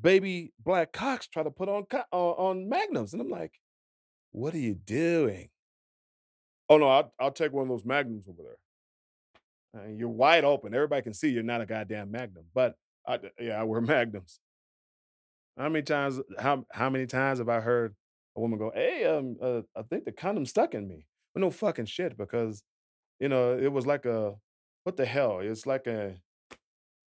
[0.01, 3.61] baby black cocks try to put on uh, on magnums and I'm like,
[4.33, 5.51] "What are you doing?"
[6.69, 9.83] Oh no, I'll, I'll take one of those magnums over there.
[9.83, 10.75] Uh, you're wide open.
[10.75, 12.45] Everybody can see you're not a goddamn magnum.
[12.55, 12.75] But
[13.07, 14.41] I, yeah, I wear magnums.
[15.57, 17.95] How many times how how many times have I heard
[18.37, 21.51] a woman go, "Hey, um, uh, I think the condom stuck in me." But no
[21.51, 22.63] fucking shit, because
[23.19, 24.35] you know it was like a
[24.85, 25.41] what the hell?
[25.41, 26.17] It's like a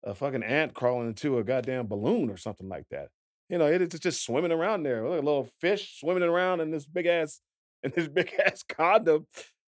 [0.05, 3.09] a fucking ant crawling into a goddamn balloon or something like that.
[3.49, 6.71] You know, it is just swimming around there, like a little fish swimming around in
[6.71, 7.41] this big ass
[7.83, 9.27] in this big ass condom,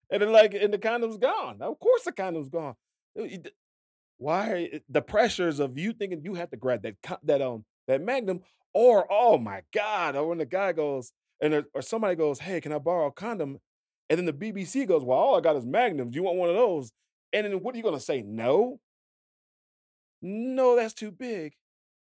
[0.09, 1.61] and then like and the condom's gone.
[1.61, 2.75] Of course, the condom's gone.
[4.17, 8.41] Why the pressures of you thinking you have to grab that that, um, that Magnum
[8.73, 12.61] or, oh my god, or when the guy goes and there or somebody goes, "Hey,
[12.61, 13.59] can I borrow a condom?"
[14.09, 16.11] And then the BBC goes, "Well, all I got is Magnums.
[16.13, 16.91] Do you want one of those?"
[17.33, 18.21] And then what are you gonna say?
[18.21, 18.79] "No?
[20.23, 21.53] No, that's too big."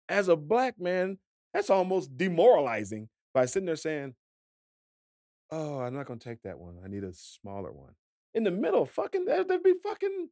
[0.07, 1.17] As a black man,
[1.53, 4.15] that's almost demoralizing by sitting there saying,
[5.49, 6.79] "Oh, I'm not gonna take that one.
[6.83, 7.95] I need a smaller one."
[8.35, 10.29] In the middle, fucking that that'd be fucking,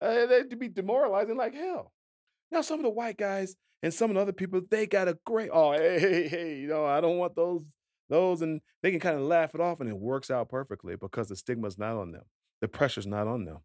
[0.00, 1.92] uh, that'd be demoralizing like hell.
[2.50, 5.18] Now, some of the white guys and some of the other people, they got a
[5.26, 7.62] great, oh, hey, hey, hey, you know, I don't want those,
[8.08, 11.28] those, and they can kind of laugh it off and it works out perfectly because
[11.28, 12.22] the stigma's not on them.
[12.60, 13.58] The pressure's not on them.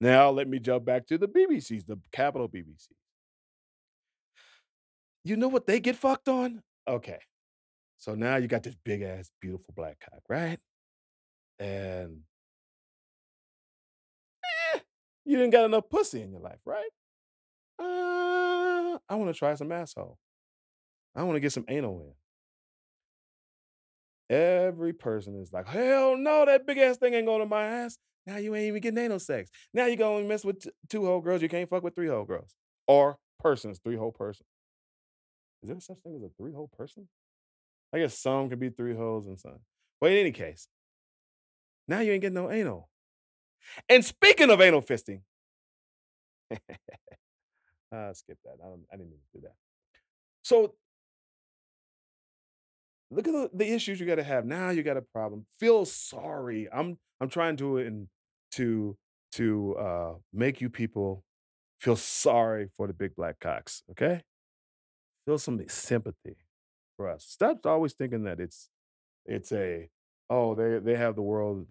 [0.00, 2.88] Now, let me jump back to the BBCs, the capital BBC.
[5.24, 6.62] You know what they get fucked on?
[6.88, 7.18] Okay.
[7.98, 10.58] So now you got this big ass, beautiful black cock, right?
[11.58, 12.20] And
[14.74, 14.78] eh,
[15.26, 16.88] you didn't got enough pussy in your life, right?
[17.78, 20.16] Uh, I want to try some asshole.
[21.14, 22.14] I want to get some anal in.
[24.34, 27.98] Every person is like, hell no, that big ass thing ain't going to my ass.
[28.26, 29.50] Now you ain't even getting anal sex.
[29.72, 31.42] Now you gonna mess with t- two whole girls.
[31.42, 32.54] You can't fuck with three whole girls
[32.86, 34.46] or persons, three whole person.
[35.62, 37.08] Is there such thing as a three whole person?
[37.92, 39.60] I guess some could be three holes and some.
[40.00, 40.68] But in any case,
[41.88, 42.88] now you ain't getting no anal.
[43.88, 45.22] And speaking of anal fisting,
[47.92, 48.56] uh, skip that.
[48.62, 49.54] I, I didn't to do that.
[50.42, 50.74] So
[53.10, 54.44] look at the, the issues you got to have.
[54.44, 55.46] Now you got a problem.
[55.58, 56.68] Feel sorry.
[56.72, 58.08] I'm I'm trying to and
[58.52, 58.96] to
[59.32, 61.24] to uh, make you people
[61.80, 63.82] feel sorry for the big black cocks.
[63.90, 64.22] Okay,
[65.26, 66.36] feel some sympathy
[66.96, 67.24] for us.
[67.24, 68.70] Stop always thinking that it's
[69.26, 69.88] it's a
[70.28, 71.66] oh they they have the world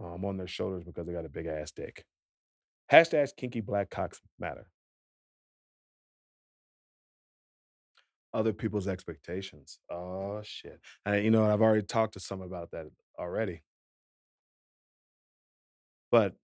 [0.00, 2.04] um, on their shoulders because they got a big ass dick.
[2.90, 4.66] Hashtag kinky black cocks matter.
[8.34, 9.78] Other people's expectations.
[9.90, 10.80] Oh shit.
[11.04, 12.86] And you know, I've already talked to some about that
[13.18, 13.62] already.
[16.10, 16.34] But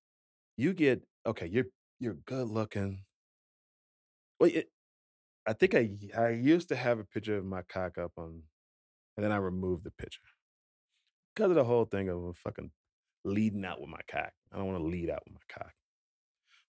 [0.57, 1.67] you get okay, you're
[2.01, 3.05] you're good looking.
[4.41, 4.71] Well, it,
[5.47, 8.43] I think I I used to have a picture of my cock up on,
[9.17, 10.21] and then I removed the picture
[11.35, 12.71] because of the whole thing of fucking
[13.25, 14.33] leading out with my cock.
[14.53, 15.73] I don't want to lead out with my cock.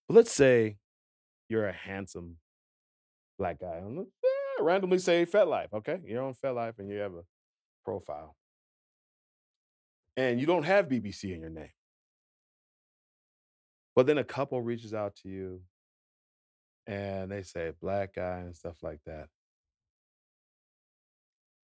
[0.08, 0.78] But let's say
[1.50, 2.38] you're a handsome
[3.38, 3.82] black guy.
[4.62, 6.00] Randomly say FetLife, okay?
[6.06, 7.24] You're on FetLife and you have a
[7.84, 8.36] profile,
[10.18, 11.72] and you don't have BBC in your name.
[13.96, 15.62] But then a couple reaches out to you
[16.88, 19.28] and they say black guy and stuff like that.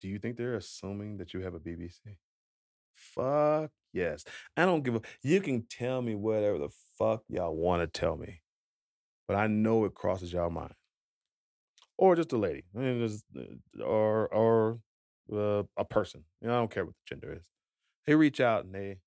[0.02, 2.18] Do you think they're assuming that you have a BBC?
[2.94, 4.24] Fuck yes.
[4.56, 8.42] I don't give a you can tell me whatever the fuck y'all wanna tell me,
[9.28, 10.74] but I know it crosses y'all mind.
[11.98, 14.80] Or just a lady, and just, uh, or or
[15.32, 16.24] uh, a person.
[16.42, 17.44] You know, I don't care what the gender is.
[18.06, 18.98] They reach out and they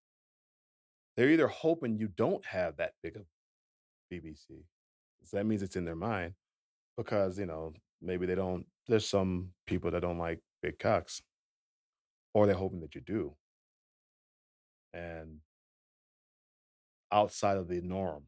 [1.16, 3.24] they're either hoping you don't have that big of
[4.12, 4.64] BBC.
[5.24, 6.34] So that means it's in their mind
[6.96, 8.66] because you know maybe they don't.
[8.86, 11.22] There's some people that don't like big cocks,
[12.34, 13.36] or they're hoping that you do,
[14.92, 15.40] and
[17.12, 18.24] outside of the norm,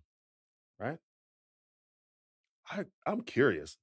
[0.78, 0.98] right?
[2.70, 3.76] I I'm curious.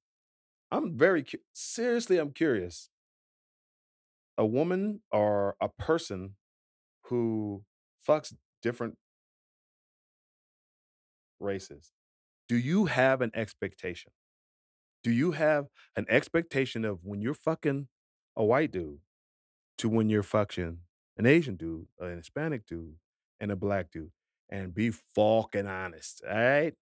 [0.70, 2.18] I'm very cu- seriously.
[2.18, 2.90] I'm curious.
[4.38, 6.36] A woman or a person
[7.04, 7.64] who
[8.06, 8.98] fucks different
[11.40, 11.92] races.
[12.48, 14.12] Do you have an expectation?
[15.04, 17.88] Do you have an expectation of when you're fucking
[18.36, 19.00] a white dude
[19.78, 20.78] to when you're fucking
[21.16, 22.96] an Asian dude, an Hispanic dude,
[23.40, 24.12] and a black dude?
[24.50, 26.74] And be fucking honest, all right?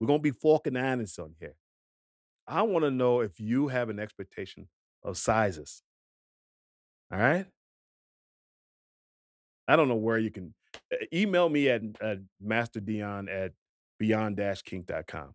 [0.00, 1.56] We're gonna be fucking honest on here.
[2.48, 4.68] I want to know if you have an expectation
[5.04, 5.82] of sizes.
[7.12, 7.46] All right.
[9.68, 10.54] I don't know where you can
[11.12, 13.52] email me at, at masterdion at
[13.98, 15.34] beyond-kink.com.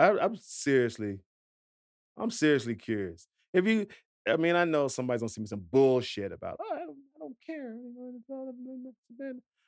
[0.00, 1.20] I, I'm seriously,
[2.18, 3.28] I'm seriously curious.
[3.54, 3.86] If you,
[4.28, 7.18] I mean, I know somebody's gonna see me some bullshit about, oh, I don't, I
[7.20, 7.74] don't care.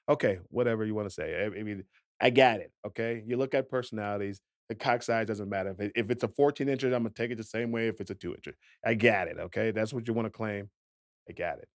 [0.08, 1.44] Okay, whatever you want to say.
[1.44, 1.84] I, I mean,
[2.20, 2.72] I got it.
[2.86, 4.40] Okay, you look at personalities.
[4.70, 5.72] The cock size doesn't matter.
[5.72, 7.88] If, it- if it's a 14 incher, I'm gonna take it the same way.
[7.88, 8.54] If it's a two incher,
[8.86, 9.38] I got it.
[9.38, 10.70] Okay, that's what you want to claim.
[11.28, 11.68] I got it.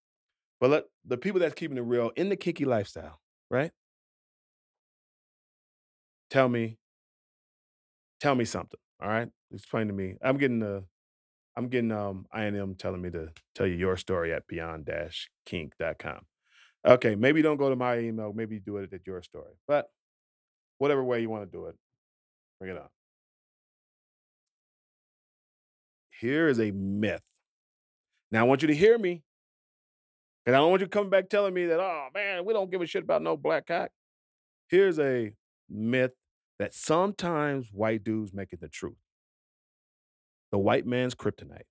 [0.61, 3.71] But let the people that's keeping it real in the kinky lifestyle, right?
[6.29, 6.77] Tell me,
[8.19, 8.79] tell me something.
[9.01, 10.15] All right, explain to me.
[10.21, 10.83] I'm getting the
[11.57, 16.21] I'm getting um INM telling me to tell you your story at beyond-kink.com.
[16.87, 19.53] Okay, maybe don't go to my email, maybe do it at your story.
[19.67, 19.89] But
[20.79, 21.75] whatever way you want to do it,
[22.59, 22.87] bring it on.
[26.19, 27.21] Here is a myth.
[28.31, 29.23] Now I want you to hear me.
[30.45, 32.81] And I don't want you coming back telling me that, oh man, we don't give
[32.81, 33.89] a shit about no black cock.
[34.67, 35.33] Here's a
[35.69, 36.11] myth
[36.59, 38.97] that sometimes white dudes make it the truth.
[40.51, 41.63] The white man's kryptonite.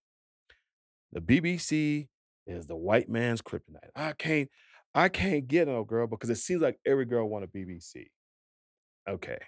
[1.12, 2.08] The BBC
[2.46, 3.90] is the white man's kryptonite.
[3.94, 4.48] I can't,
[4.94, 8.06] I can't get no girl because it seems like every girl want a BBC.
[9.08, 9.38] Okay,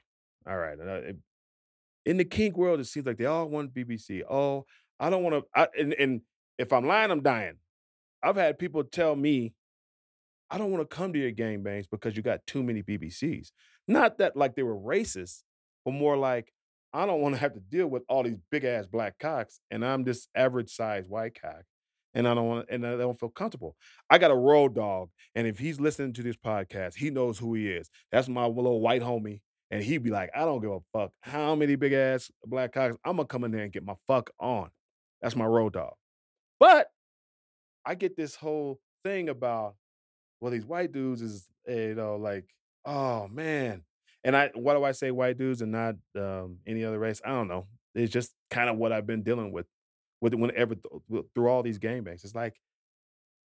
[0.48, 0.78] all right.
[0.80, 1.12] uh,
[2.04, 4.22] in the kink world, it seems like they all want BBC.
[4.28, 4.64] Oh,
[5.00, 5.68] I don't want to.
[5.78, 6.20] And, and
[6.58, 7.56] if I'm lying, I'm dying.
[8.22, 9.52] I've had people tell me,
[10.50, 13.50] I don't want to come to your gangbangs because you got too many BBCs.
[13.88, 15.42] Not that like they were racist,
[15.84, 16.52] but more like
[16.92, 19.84] I don't want to have to deal with all these big ass black cocks, and
[19.84, 21.62] I'm this average sized white cock,
[22.14, 23.76] and I don't want and I don't feel comfortable.
[24.08, 27.54] I got a road dog, and if he's listening to this podcast, he knows who
[27.54, 27.90] he is.
[28.12, 31.54] That's my little white homie, and he'd be like, I don't give a fuck how
[31.54, 32.96] many big ass black cocks.
[33.04, 34.70] I'm gonna come in there and get my fuck on.
[35.20, 35.94] That's my road dog.
[36.60, 36.88] But
[37.84, 39.76] I get this whole thing about
[40.40, 42.44] well, these white dudes is eh, you know like
[42.84, 43.82] oh man,
[44.24, 47.20] and I why do I say white dudes and not um, any other race?
[47.24, 47.66] I don't know.
[47.94, 49.66] It's just kind of what I've been dealing with
[50.20, 52.24] with whenever th- th- through all these gangbangs.
[52.24, 52.54] It's like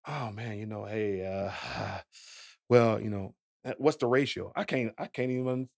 [0.08, 2.00] oh man, you know, hey, uh,
[2.70, 4.52] well, you know, uh, what's the ratio?
[4.56, 5.70] I can't I can't even.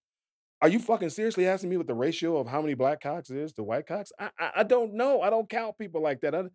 [0.63, 3.51] Are you fucking seriously asking me what the ratio of how many black cocks is
[3.55, 4.13] to white cocks?
[4.17, 5.21] I I, I don't know.
[5.21, 6.33] I don't count people like that.
[6.33, 6.45] I,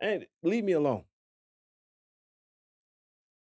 [0.00, 1.04] and leave me alone.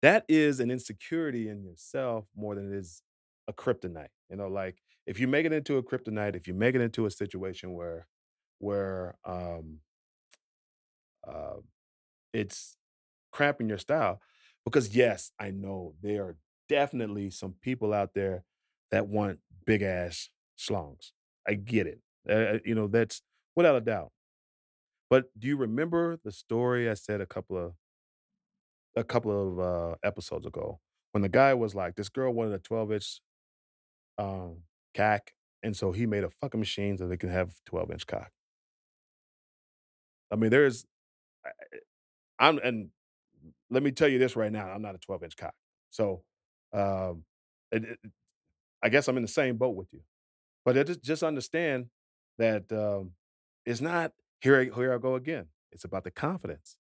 [0.02, 3.02] That is an insecurity in yourself more than it is
[3.48, 4.10] a kryptonite.
[4.30, 7.06] You know, like if you make it into a kryptonite, if you make it into
[7.06, 8.08] a situation where
[8.60, 9.80] where um
[11.28, 11.56] uh
[12.34, 12.78] it's
[13.32, 14.22] cramping your style,
[14.66, 16.38] because yes, I know there are
[16.70, 18.46] definitely some people out there
[18.92, 21.14] that want big ass schlongs.
[21.48, 22.02] I get it.
[22.30, 23.24] Uh, you know, that's
[23.56, 24.14] without a doubt.
[25.10, 27.76] But do you remember the story I said a couple of
[28.96, 30.80] a couple of uh, episodes ago
[31.12, 33.22] when the guy was like, this girl wanted a 12 inch
[34.18, 34.64] um,
[34.96, 35.32] cock,
[35.64, 38.32] and so he made a fucking machine so they can have 12 inch cock.
[40.32, 40.86] I mean, there's,
[42.40, 42.90] I'm, and
[43.70, 45.56] let me tell you this right now, I'm not a 12 inch cock.
[45.92, 46.24] So,
[46.74, 47.26] um,
[47.72, 48.00] it, it-
[48.84, 50.02] I guess I'm in the same boat with you.
[50.66, 51.88] But I just, just understand
[52.38, 53.12] that um,
[53.66, 54.12] it's not
[54.42, 54.64] here.
[54.64, 55.48] Here I go again.
[55.72, 56.76] It's about the confidence.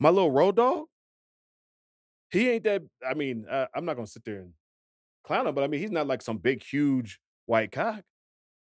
[0.00, 0.86] My little road dog,
[2.30, 2.82] he ain't that.
[3.06, 4.52] I mean, uh, I'm not gonna sit there and
[5.24, 8.02] clown him, but I mean, he's not like some big, huge white cock.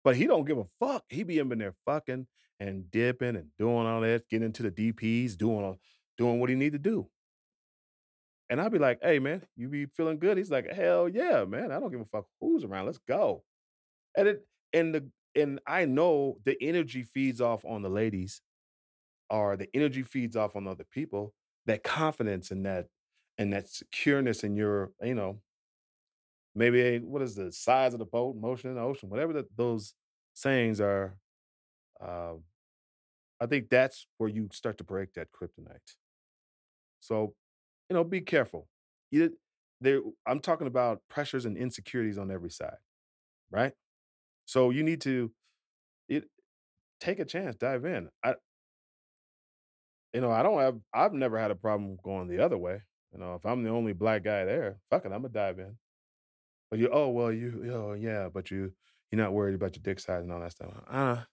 [0.05, 1.05] But he don't give a fuck.
[1.09, 2.27] He be in there fucking
[2.59, 5.77] and dipping and doing all that, getting into the DPs, doing
[6.19, 7.09] doing what he need to do.
[8.53, 11.73] And I'd be like, "Hey, man, you be feeling good?" He's like, "Hell yeah, man!
[11.73, 12.87] I don't give a fuck who's around.
[12.87, 13.45] Let's go."
[14.17, 18.43] And it and the and I know the energy feeds off on the ladies
[19.31, 21.35] or the energy feeds off on other people,
[21.67, 22.89] that confidence and that
[23.39, 25.41] and that secureness in your, you know,
[26.55, 29.95] maybe what is the size of the boat, motion in the ocean, whatever that those
[30.35, 31.17] sayings are,
[32.01, 32.43] um,
[33.41, 35.97] I think that's where you start to break that kryptonite.
[37.01, 37.35] So,
[37.93, 38.69] you know, be careful.
[39.11, 39.37] You
[39.83, 42.79] there I'm talking about pressures and insecurities on every side,
[43.51, 43.75] right?
[44.47, 45.31] So you need to
[46.09, 46.25] it
[47.01, 48.09] take a chance, dive in.
[48.25, 48.37] I
[50.15, 52.81] you know, I don't have I've never had a problem going the other way.
[53.13, 55.77] You know, if I'm the only black guy there, fuck it, Imma dive in.
[56.71, 58.73] But you, "Oh, well, you oh, yeah, but you
[59.11, 61.25] you're not worried about your dick size and all that stuff." Uh,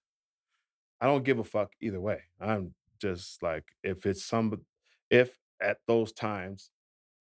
[0.99, 2.23] I don't give a fuck either way.
[2.41, 4.65] I'm just like, if it's some
[5.09, 6.71] if at those times,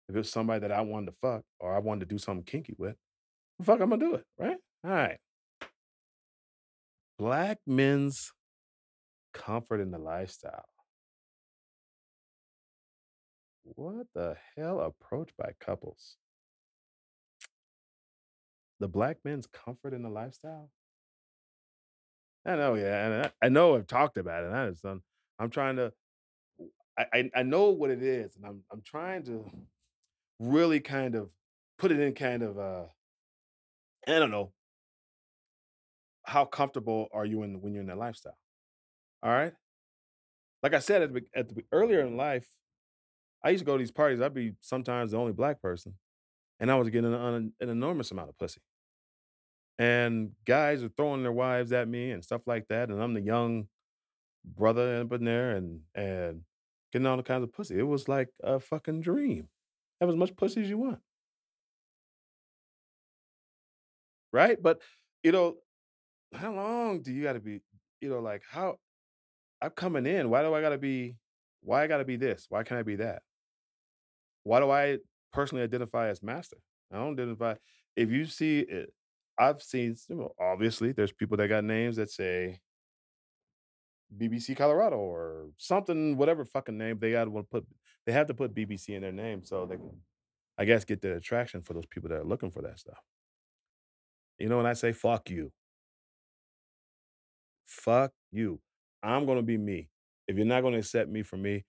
[0.09, 2.75] if it's somebody that I wanted to fuck or I wanted to do something kinky
[2.77, 2.95] with,
[3.61, 4.57] fuck, Imma do it, right?
[4.85, 5.17] Alright.
[7.17, 8.31] Black men's
[9.33, 10.65] comfort in the lifestyle.
[13.63, 14.79] What the hell?
[14.79, 16.17] Approach by couples.
[18.79, 20.69] The black men's comfort in the lifestyle?
[22.45, 25.01] I know, yeah, and I I know I've talked about it, I just, um,
[25.39, 25.93] I'm trying to
[26.97, 29.49] I I know what it is, and I'm I'm trying to
[30.39, 31.29] really kind of
[31.77, 32.85] put it in kind of, uh
[34.07, 34.51] I don't know
[36.23, 38.37] how comfortable are you in when you're in that lifestyle?
[39.25, 39.53] Alright?
[40.63, 42.47] Like I said at the at the earlier in life,
[43.43, 45.95] I used to go to these parties, I'd be sometimes the only black person,
[46.59, 48.61] and I was getting an an enormous amount of pussy.
[49.77, 53.21] And guys are throwing their wives at me and stuff like that, and I'm the
[53.21, 53.67] young
[54.45, 56.41] brother up in there and and
[56.95, 57.77] getting all the kinds of pussy.
[57.77, 59.49] It was like a fucking dream.
[59.99, 60.99] Have as much pussy as you want.
[64.31, 64.61] Right?
[64.61, 64.81] But,
[65.23, 65.55] you know,
[66.33, 67.61] how long do you gotta be
[68.01, 68.77] you know, like, how
[69.61, 71.17] I'm coming in, why do I gotta be
[71.61, 72.47] why I gotta be this?
[72.49, 73.23] Why can't I be that?
[74.43, 74.99] Why do I
[75.33, 76.57] personally identify as master?
[76.91, 77.55] I don't identify
[77.95, 78.93] if you see it
[79.37, 82.61] I've seen you know, obviously, there's people that got names that say
[84.17, 87.65] BBC Colorado or something, whatever fucking name they gotta put
[88.05, 90.01] they have to put BBC in their name so they can,
[90.57, 92.99] I guess, get the attraction for those people that are looking for that stuff.
[94.39, 95.51] You know, and I say, "Fuck you."
[97.65, 98.59] Fuck you.
[99.03, 99.89] I'm gonna be me.
[100.27, 101.65] If you're not gonna accept me for me,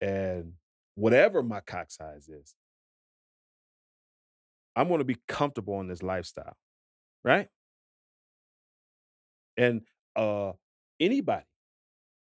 [0.00, 0.54] and
[0.96, 2.54] whatever my cock size is
[4.76, 6.56] I'm gonna be comfortable in this lifestyle,
[7.24, 7.48] right?
[9.56, 9.82] And,
[10.16, 10.52] uh,
[11.00, 11.44] anybody,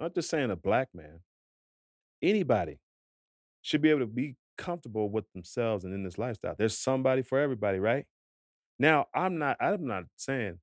[0.00, 1.20] not just saying a black man,
[2.22, 2.78] anybody
[3.62, 6.54] should be able to be comfortable with themselves and in this lifestyle.
[6.58, 8.06] There's somebody for everybody, right?
[8.78, 10.58] Now, I'm not I'm not saying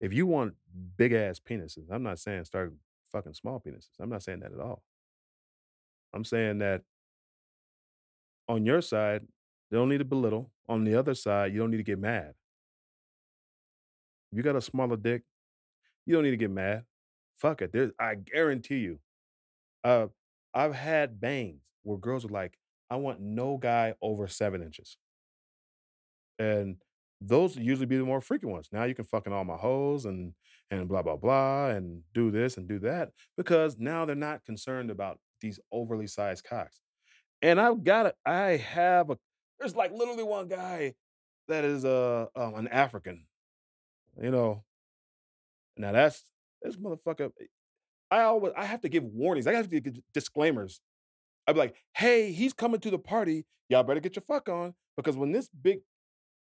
[0.00, 0.54] if you want
[0.96, 2.72] big ass penises, I'm not saying start
[3.10, 3.90] fucking small penises.
[4.00, 4.82] I'm not saying that at all.
[6.14, 6.82] I'm saying that
[8.48, 9.22] on your side,
[9.70, 10.50] you don't need to belittle.
[10.68, 12.34] On the other side, you don't need to get mad.
[14.32, 15.22] You got a smaller dick,
[16.06, 16.84] you don't need to get mad.
[17.38, 18.98] Fuck it, there I guarantee you,
[19.84, 20.08] uh,
[20.54, 22.58] I've had bangs where girls are like,
[22.90, 24.98] "I want no guy over 7 inches."
[26.38, 26.76] And
[27.20, 28.68] those usually be the more freaky ones.
[28.72, 30.34] Now you can fucking all my hoes and
[30.70, 34.90] and blah, blah, blah, and do this and do that because now they're not concerned
[34.90, 36.80] about these overly sized cocks.
[37.42, 39.18] And I've got a I have a
[39.60, 40.94] there's, like, literally one guy
[41.48, 43.26] that is, uh, um, an African,
[44.22, 44.64] you know?
[45.76, 46.22] Now that's
[46.62, 47.46] this motherfucker eh
[48.10, 49.46] I always I have to give warnings.
[49.48, 50.80] I have to give disclaimers.
[51.46, 53.46] I'd be like, "Hey, he's coming to the party.
[53.70, 55.80] Y'all better get your fuck on because when this big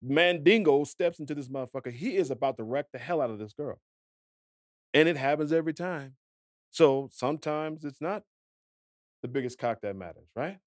[0.02, 3.54] mandingo steps into this motherfucker, he is about to wreck the hell out of this
[3.54, 3.78] girl."
[4.94, 6.16] And it happens every time.
[6.70, 8.24] So, sometimes it's not
[9.22, 10.58] the biggest cock that matters, right?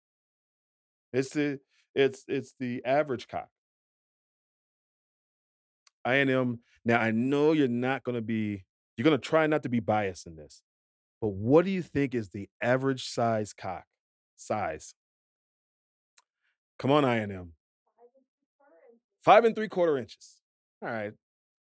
[1.14, 1.60] It's the
[1.96, 3.50] it's it's the average cock.
[6.06, 8.64] I&M now I know you're not gonna be
[9.00, 10.62] you're gonna try not to be biased in this,
[11.22, 13.86] but what do you think is the average size cock
[14.36, 14.94] size?
[16.78, 17.54] Come on, I&M.
[19.22, 20.42] 5 and three quarter inches.
[20.84, 21.14] Alright.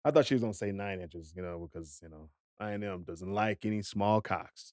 [0.04, 2.28] I thought she was gonna say 9 inches, you know, because, you know,
[2.60, 4.72] I&M doesn't like any small cocks.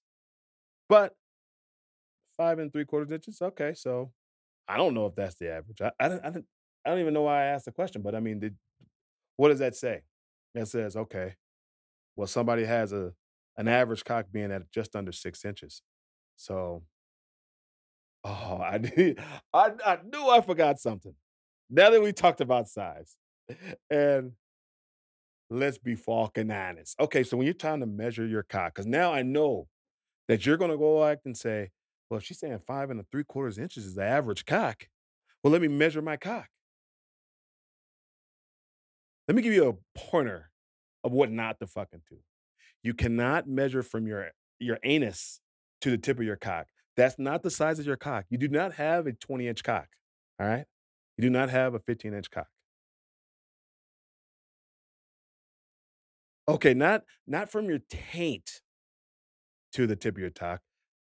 [0.89, 1.15] But
[2.37, 4.11] 5 and three quarters inches, okay, so
[4.67, 5.81] I don't know if that's the average.
[5.81, 6.45] I I don't I don't
[6.85, 8.55] I don't even know why I asked the question, but I mean, did
[9.37, 10.01] what does that say?
[10.53, 11.35] That says, "Okay,
[12.15, 13.13] well, somebody has a
[13.57, 15.81] an average cock being at just under 6 inches."
[16.37, 16.83] So
[18.23, 19.19] Oh, I did
[19.53, 21.13] I I knew I forgot something.
[21.69, 23.17] Now that we talked about size,
[23.89, 24.33] and
[25.49, 26.99] let's be fucking honest.
[26.99, 29.67] Okay, so when you're trying to measure your cock, because now I know
[30.27, 31.71] that you're gonna go act and say,
[32.09, 34.89] "Well, she's saying 5 and a three quarters inches is the average cock,
[35.43, 36.49] well, let me measure my cock."
[39.27, 40.51] Let me give you a pointer
[41.05, 42.17] of what not to fucking do.
[42.83, 45.39] You cannot measure from your your anus
[45.81, 46.67] to the tip of your cock.
[46.97, 48.25] That's not the size of your cock.
[48.29, 49.87] You do not have a 20-inch cock,
[50.41, 50.65] alright?
[51.17, 52.47] You do not have a 15-inch cock.
[56.47, 58.61] Okay, not not from your taint
[59.73, 60.61] to the tip of your cock.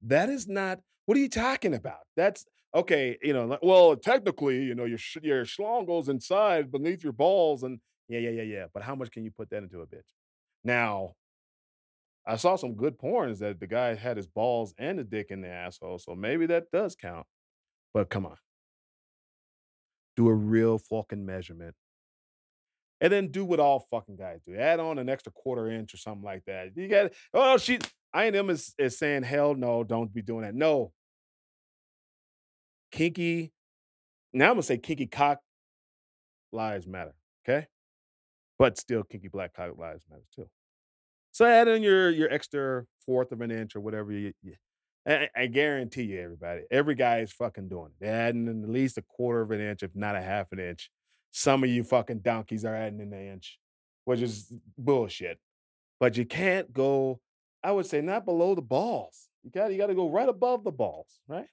[0.01, 2.01] That is not what are you talking about?
[2.15, 7.13] That's okay, you know, well, technically, you know, your your schlong goes inside beneath your
[7.13, 7.79] balls and
[8.09, 10.11] yeah, yeah, yeah, yeah, but how much can you put that into a bitch?
[10.63, 11.13] Now,
[12.27, 15.41] I saw some good porns that the guy had his balls and the dick in
[15.41, 17.25] the asshole, so maybe that does count,
[17.93, 18.35] but come on.
[20.17, 21.75] Do a real fucking measurement.
[23.01, 24.57] And then do what all fucking guys do.
[24.57, 26.75] Add on an extra quarter inch or something like that.
[26.75, 27.79] You got oh, she
[28.13, 30.91] I and them is is saying, "Hell no, don't be doing that." No.
[32.91, 33.53] Kinky
[34.33, 35.39] now Imma say kinky cock
[36.51, 37.67] lives matter, okay?
[38.59, 40.49] But still kinky black lives matter too.
[41.31, 44.55] So add in your your extra 1/4 of an inch or whatever you you
[45.07, 47.93] I guarantee you, everybody, every guy is fucking doing it.
[48.01, 50.59] They're adding in at least a quarter of an inch, if not a 1/2 an
[50.59, 50.91] inch.
[51.31, 53.59] Some of you fucking donkeys are adding in the inch,
[54.05, 55.39] which is bullshit.
[55.99, 57.21] But you can't go,
[57.63, 59.29] I would say, not below the balls.
[59.43, 61.47] You gotta you gotta go right above the balls, right?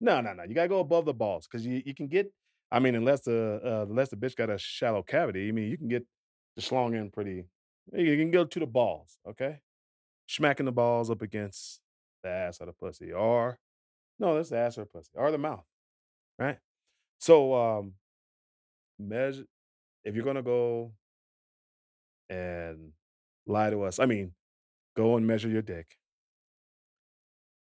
[0.00, 2.32] No, no, no, you gotta go above the balls 'cause you you can get
[2.74, 5.78] I mean, unless the, uh unless the bitch got a shallow cavity, I mean, you
[5.78, 6.04] can get
[6.56, 7.44] the schlong in pretty
[7.92, 9.58] you can go to the balls, okay?
[10.26, 11.80] Smacking the balls up against
[12.22, 13.58] the ass or the pussy or
[14.18, 15.64] no, it's the ass or pussy or the mouth,
[16.38, 16.58] right?
[17.20, 17.94] So, um
[18.98, 19.44] measure
[20.04, 20.92] if you're gonna go
[22.30, 22.92] and
[23.46, 24.32] lie to us I mean,
[24.96, 25.98] go and measure your dick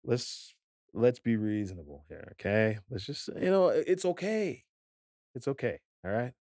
[0.04, 0.54] let's
[0.94, 2.78] let's be reasonable here, okay?
[2.90, 4.65] Let's just you know, it's okay.
[5.36, 6.34] It's okay, alright?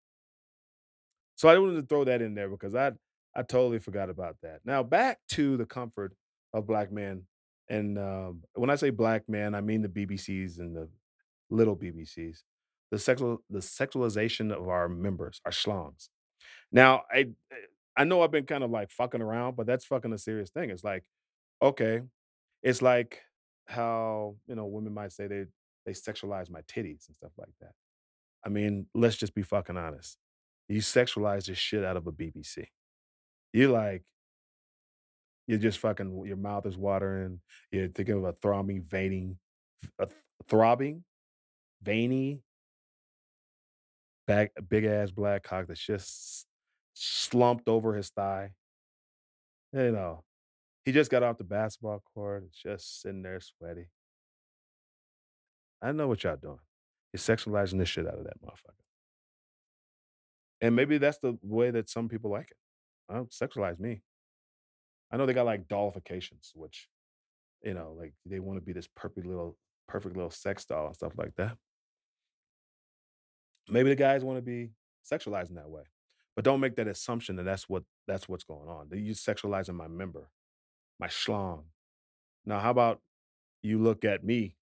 [1.35, 2.91] So I wanted to throw that in there because I
[3.35, 4.61] I totally forgot about that.
[4.65, 6.15] Now back to the comfort
[6.53, 7.23] of black men,
[7.67, 10.89] and, um, when I say black men, I mean the BBCs and the
[11.49, 12.43] little BBCs.
[12.91, 16.09] The sexual the sexualization of our members, our schlongs.
[16.71, 17.29] Now, I
[17.97, 20.69] I know I've been kind of, like, fucking around, but that's fucking a serious thing.
[20.71, 21.05] It's like,
[21.61, 22.01] okay,
[22.63, 23.23] it's like
[23.67, 25.45] how, you know, women might say they
[25.85, 27.73] they sexualize my titties and stuff like that.
[28.45, 30.17] I mean, let's just be fucking honest.
[30.69, 32.67] You sexualize the shit out of a BBC.
[33.53, 34.03] You're like
[35.47, 37.39] you're just fucking your mouth is watering,
[37.71, 39.37] you're thinking of a throbbing, veining
[39.99, 40.07] a
[40.47, 41.03] throbbing,
[41.81, 42.41] veiny
[44.27, 46.47] back big ass black cock that's just
[46.95, 48.51] slumped over his thigh.
[49.71, 50.23] You know,
[50.83, 53.89] he just got off the basketball court, just sitting there sweaty.
[55.81, 56.57] I know what y'all doing.
[57.16, 58.84] You're sexualizing the shit out of that motherfucker.
[60.59, 62.57] And maybe that's the way that some people like it.
[63.07, 64.01] Well, sexualize me.
[65.09, 66.89] I know they got, like, dollifications, which,
[67.63, 69.57] you know, like, they wanna be this perfect little
[69.88, 71.57] perfect little sex doll and stuff like that.
[73.70, 74.72] Maybe the guys wanna be
[75.09, 75.84] sexualized in that way,
[76.36, 79.76] but don't make that assumption that that's what that's what's going on, that you sexualizing
[79.76, 80.32] my member,
[80.99, 81.63] my schlong.
[82.45, 83.01] Now how about
[83.63, 84.57] you look at me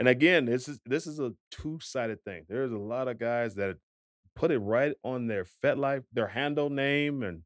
[0.00, 2.46] and again, this is this is a two-sided thing.
[2.48, 3.76] There's a lot of guys that
[4.34, 7.42] put it right on their FetLife, their handle name, and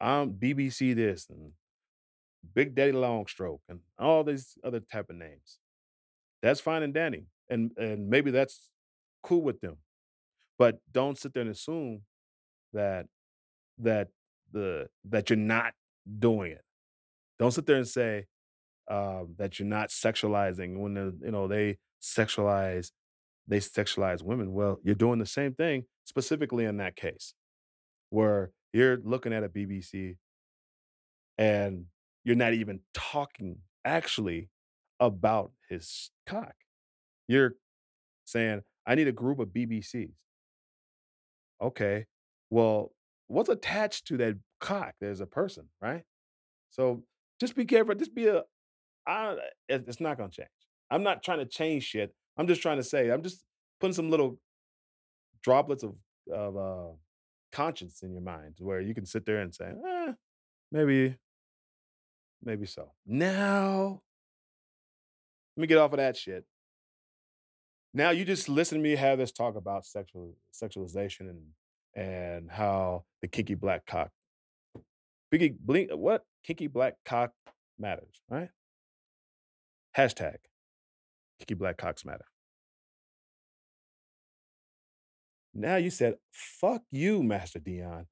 [0.00, 1.50] I'm BBC this and
[2.54, 5.58] Big Daddy Longstroke and all these other type of names.
[6.42, 8.70] That's fine and dandy, and and maybe that's
[9.24, 9.78] cool with them,
[10.60, 12.02] but don't sit there and assume
[12.72, 13.06] that
[13.78, 14.10] that
[14.52, 15.72] the that you're not
[16.20, 16.62] doing it.
[17.40, 18.26] Don't sit there and say,
[18.88, 22.90] um, that you're not sexualizing when the you know, they sexualize
[23.46, 24.52] they sexualize women.
[24.52, 27.34] Well, you're doing the same thing specifically in that case,
[28.10, 30.16] where you're looking at a BBC
[31.38, 31.86] and
[32.24, 34.48] you're not even talking actually
[35.00, 36.54] about his cock.
[37.28, 37.54] You're
[38.24, 40.14] saying, "I need a group of BBCs."
[41.60, 42.06] Okay,
[42.50, 42.92] well,
[43.28, 44.94] what's attached to that cock?
[45.00, 46.02] There's a person, right?
[46.70, 47.04] So,
[47.40, 48.42] just be careful, just be a
[49.06, 49.36] I
[49.68, 50.48] it's not gonna change.
[50.90, 52.14] I'm not trying to change shit.
[52.36, 53.44] I'm just trying to say I'm just
[53.80, 54.38] putting some little
[55.42, 55.94] droplets of
[56.32, 56.92] of, uh,
[57.52, 60.12] conscience in your mind where you can sit there and say, "Eh,
[60.72, 61.16] maybe
[62.42, 64.02] maybe so." Now
[65.56, 66.44] let me get off of that shit.
[67.92, 71.42] Now you just listen to me have this talk about sexual sexualization and
[71.94, 74.10] and how the kinky black cock
[75.32, 76.24] Biggie blink what?
[76.44, 77.32] kinky black cock
[77.78, 78.50] matters, right?
[79.96, 80.36] Hashtag
[81.38, 82.24] kinky black cocks matter.
[85.54, 88.06] Now you said, fuck you, Master Dion.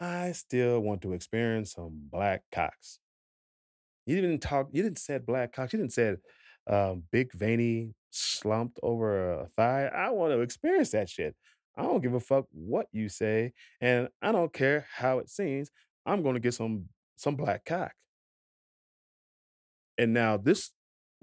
[0.00, 2.98] I still want to experience some black cocks.
[4.06, 6.18] You didn't talk, you didn't said black cocks, you didn't said
[6.66, 9.86] um, big veiny slumped over a thigh.
[9.86, 11.34] I want to experience that shit.
[11.76, 15.70] I don't give a fuck what you say, and I don't care how it seems.
[16.06, 17.92] I'm gonna get some some black cock.
[19.98, 20.70] And now this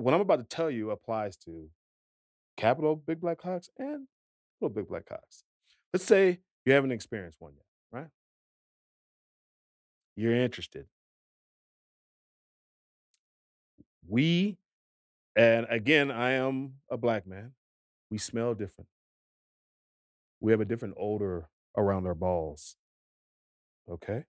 [0.02, 1.70] what I'm about to tell you applies to
[2.58, 4.08] capital big black cocks and
[4.60, 5.44] little big black cocks.
[5.94, 8.08] Let's say you haven't experienced one yet, right?
[10.16, 10.86] You're interested.
[14.08, 14.58] We,
[15.36, 17.54] and again, I am a black man.
[18.10, 18.90] We smell different.
[20.40, 22.76] We have a different odor around our balls.
[23.90, 24.26] Okay.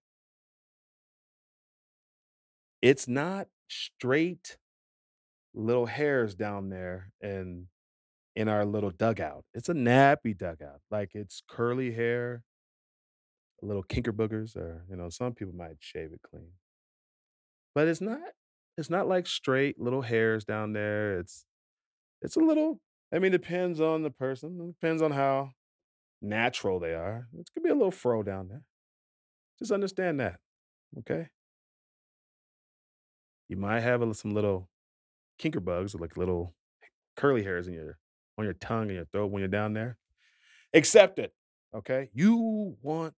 [2.81, 4.57] It's not straight
[5.55, 7.67] little hairs down there and
[8.35, 9.45] in our little dugout.
[9.55, 10.81] It's a nappy dugout.
[10.91, 12.45] Like it's curly hair,
[13.61, 16.53] little kinker boogers, or you know, some people might shave it clean.
[17.75, 18.21] But it's not
[18.79, 21.19] it's not like straight little hairs down there.
[21.19, 21.45] It's
[22.23, 22.81] it's a little
[23.15, 24.59] I mean, depends on the person.
[24.61, 25.53] It depends on how
[26.23, 27.29] natural they are.
[27.39, 28.63] It could be a little fro down there.
[29.59, 30.41] Just understand that.
[31.01, 31.29] Okay.
[33.49, 34.69] You might have a, some little
[35.39, 36.55] kinker bugs, like little
[37.17, 37.99] curly hairs in your
[38.39, 39.99] on your tongue and your throat when you're down there.
[40.75, 41.33] Accept it.
[41.75, 42.11] Okay.
[42.15, 43.15] You want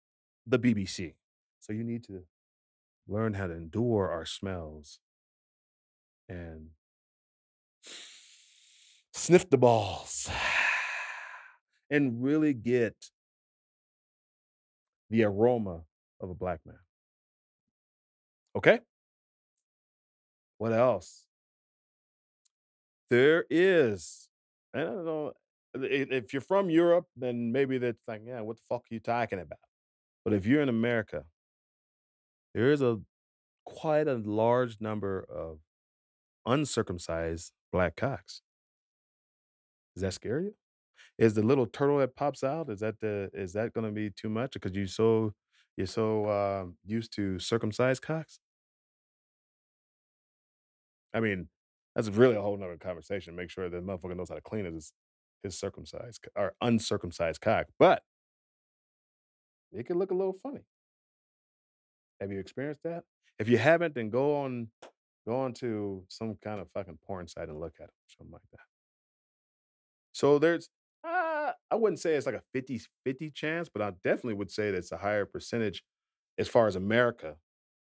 [0.46, 1.14] the BBC.
[1.60, 2.24] So you need to
[3.06, 4.98] learn how to endure our smells
[6.28, 6.68] and
[9.12, 10.28] sniff the balls
[11.90, 12.94] and really get
[15.10, 15.82] the aroma
[16.20, 16.78] of a black man.
[18.56, 18.80] Okay?
[20.58, 21.24] What else?
[23.14, 24.28] There is,
[24.72, 25.32] And I don't know,
[25.74, 29.38] if you're from Europe, then maybe that's like, yeah, what the fuck are you talking
[29.38, 29.60] about?
[30.24, 31.24] But if you're in America,
[32.54, 33.00] there is a
[33.64, 35.60] quite a large number of
[36.46, 38.42] uncircumcised black cocks.
[39.94, 40.54] Does that scare you?
[41.18, 44.30] Is the little turtle that pops out, is that the is that gonna be too
[44.30, 45.34] much because you so
[45.76, 48.40] you're so um, used to circumcised cocks?
[51.12, 51.48] I mean,
[51.94, 53.36] that's really a whole nother conversation.
[53.36, 54.92] Make sure that motherfucker knows how to clean his
[55.42, 57.66] his circumcised or uncircumcised cock.
[57.78, 58.02] But
[59.72, 60.64] it could look a little funny.
[62.20, 63.04] Have you experienced that?
[63.38, 64.68] If you haven't, then go on
[65.26, 68.42] go on to some kind of fucking porn site and look at it, something like
[68.52, 68.60] that.
[70.12, 70.68] So there's
[71.06, 74.78] uh, I wouldn't say it's like a fifty-fifty chance, but I definitely would say that
[74.78, 75.82] it's a higher percentage
[76.38, 77.36] as far as America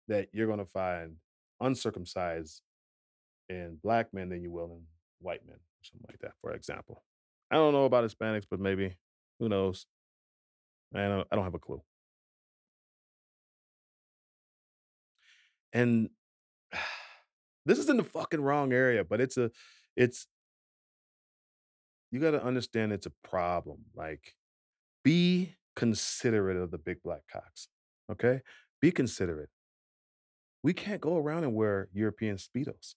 [0.08, 1.18] that you're gonna find
[1.60, 2.62] uncircumcised
[3.52, 4.84] in black men than you will in
[5.20, 7.04] white men, or something like that, for example.
[7.52, 8.97] I don't know about Hispanics, but maybe
[9.39, 9.86] who knows?
[10.95, 11.82] I don't I don't have a clue.
[15.74, 16.10] And
[17.66, 19.52] this is in the fucking wrong area, but it's a
[19.95, 20.28] it's
[22.12, 23.86] you gotta understand it's a problem.
[23.95, 24.36] Like,
[25.04, 27.68] be considerate of the big black cocks.
[28.12, 28.41] Okay?
[28.82, 29.49] Be considerate.
[30.64, 32.95] We can't go around and wear European Speedos.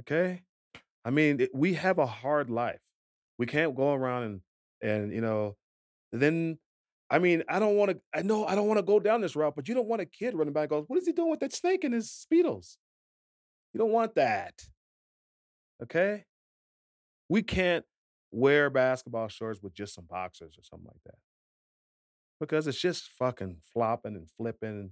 [0.00, 0.42] Okay?
[1.04, 2.80] I mean, it- we have a hard life.
[3.38, 4.42] We can't go around and
[4.82, 5.56] and you know,
[6.12, 6.58] then
[7.10, 8.02] I mean, I don't want to.
[8.14, 10.06] I know I don't want to go down this route, but you don't want a
[10.06, 12.78] kid running and goes, "What is he doing with that snake in his speedos?"
[13.72, 14.68] You don't want that.
[15.82, 16.24] Okay,
[17.28, 17.84] we can't
[18.30, 21.18] wear basketball shorts with just some boxers or something like that
[22.40, 24.90] because it's just fucking flopping and flipping.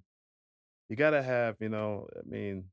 [0.89, 2.67] You gotta have, you know, I mean,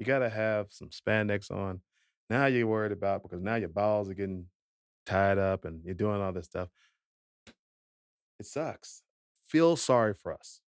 [0.00, 1.82] you gotta have some spandex on.
[2.30, 4.46] Now you're worried about because now your balls are getting
[5.04, 6.68] tied up and you're doing all this stuff.
[8.38, 9.02] It sucks.
[9.44, 10.62] Feel sorry for us.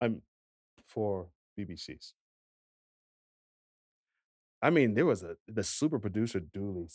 [0.00, 0.22] I'm
[0.86, 2.12] for BBCs.
[4.62, 6.86] I mean, there was a the super producer Dooley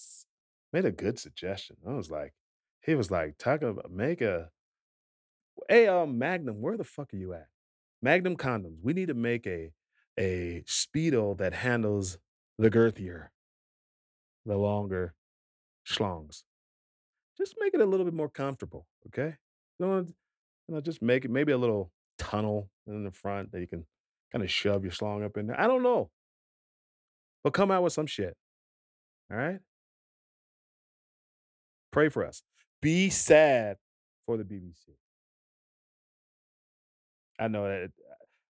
[0.71, 1.75] made a good suggestion.
[1.85, 2.33] I was like,
[2.81, 4.49] he was like, talk about make a
[5.67, 7.47] hey um Magnum, where the fuck are you at?
[8.01, 8.77] Magnum condoms.
[8.81, 9.71] We need to make a
[10.19, 12.17] a speedo that handles
[12.57, 13.27] the girthier,
[14.45, 15.13] the longer
[15.87, 16.43] schlongs.
[17.37, 19.35] Just make it a little bit more comfortable, okay?
[19.79, 23.59] You know, you know, just make it maybe a little tunnel in the front that
[23.59, 23.85] you can
[24.31, 25.59] kind of shove your schlong up in there.
[25.59, 26.09] I don't know,
[27.43, 28.35] but come out with some shit.
[29.31, 29.59] All right.
[31.91, 32.41] Pray for us.
[32.81, 33.77] Be sad
[34.25, 34.95] for the BBC.
[37.39, 37.91] I know that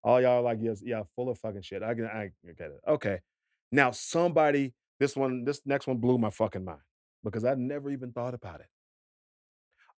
[0.05, 1.81] All y'all like, yes, yeah, full of fucking shit.
[1.81, 2.79] I can I get it.
[2.87, 3.21] Okay.
[3.71, 6.81] Now somebody, this one, this next one blew my fucking mind
[7.23, 8.67] because I never even thought about it.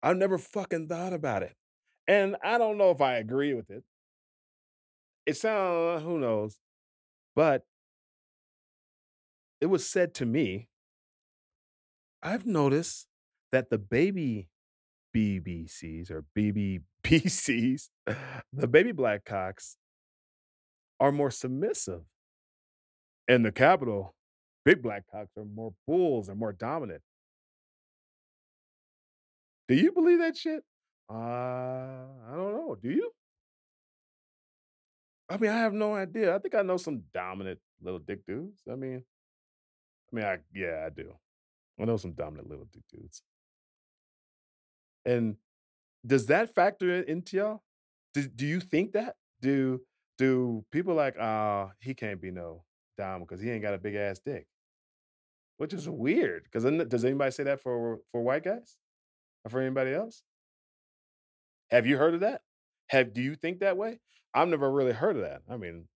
[0.01, 1.55] I never fucking thought about it.
[2.08, 3.84] And I don't know if I agree with it.
[5.26, 6.58] It sounds who knows,
[7.36, 7.64] but
[9.60, 10.70] it was said to me,
[12.24, 13.08] I've noticed
[13.51, 14.47] that the baby
[15.14, 17.89] BBCs or BBBCs,
[18.53, 19.76] the baby black cocks
[21.00, 22.02] are more submissive.
[23.28, 24.16] In the capital,
[24.66, 27.02] big black cocks are more bulls and more dominant.
[29.68, 30.64] Do you believe that shit?
[31.10, 32.78] Uh, I don't know.
[32.82, 33.12] Do you?
[35.30, 36.34] I mean, I have no idea.
[36.34, 38.62] I think I know some dominant little dick dudes.
[38.72, 39.04] I mean,
[40.12, 41.14] I mean, I yeah, I do.
[41.80, 43.22] I know some dominant little dick dudes.
[45.06, 45.36] And
[46.06, 47.64] does that factor in into y'all?
[48.14, 49.16] Do do you think that?
[49.41, 49.82] Do
[50.18, 52.63] do people like, "Ah, he can't be no
[52.97, 54.47] dom because he ain't got a big ass dick,"
[55.57, 56.43] which is weird.
[56.43, 58.78] Because does anybody say that for for white guys
[59.45, 60.24] or for anybody else?
[61.70, 62.41] Have you heard of that?
[62.89, 63.99] Have do you think that way?
[64.34, 65.41] I've never really heard of that.
[65.49, 65.88] I mean,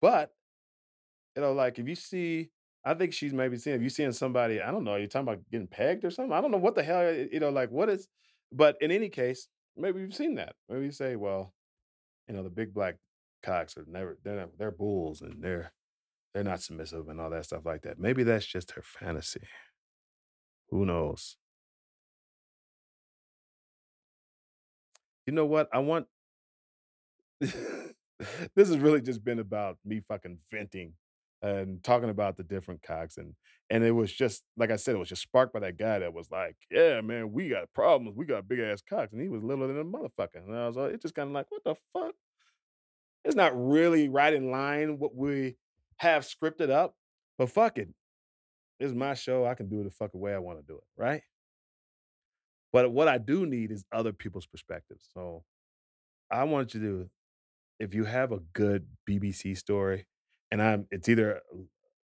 [0.00, 0.32] but
[1.36, 2.50] you know, like if you see,
[2.84, 5.42] I think she's maybe seeing if you seeing somebody, I don't know, you're talking about
[5.50, 6.32] getting pegged or something.
[6.32, 8.08] I don't know what the hell, you know, like what is,
[8.52, 10.54] but in any case, maybe you've seen that.
[10.68, 11.54] Maybe you say, well,
[12.28, 12.96] you know, the big black
[13.42, 15.72] cocks are never they're they're bulls and they're
[16.34, 17.98] they're not submissive and all that stuff like that.
[17.98, 19.42] Maybe that's just her fantasy.
[20.70, 21.36] Who knows?
[25.26, 25.68] You know what?
[25.72, 26.06] I want
[27.40, 30.92] this has really just been about me fucking venting
[31.42, 33.34] and talking about the different cocks and
[33.70, 36.12] and it was just like I said, it was just sparked by that guy that
[36.12, 38.16] was like, "Yeah, man, we got problems.
[38.16, 40.44] We got big ass cocks," and he was littler than a motherfucker.
[40.46, 42.14] And I was like, it just kind of like, what the fuck?
[43.24, 45.56] It's not really right in line what we
[45.96, 46.96] have scripted up,
[47.38, 47.88] but fuck it.
[48.80, 49.46] It's my show.
[49.46, 51.22] I can do it the fucking way I want to do it, right?
[52.72, 55.08] But what I do need is other people's perspectives.
[55.14, 55.44] So
[56.30, 57.10] I want you to,
[57.78, 60.06] if you have a good BBC story,
[60.50, 61.40] and I'm, it's either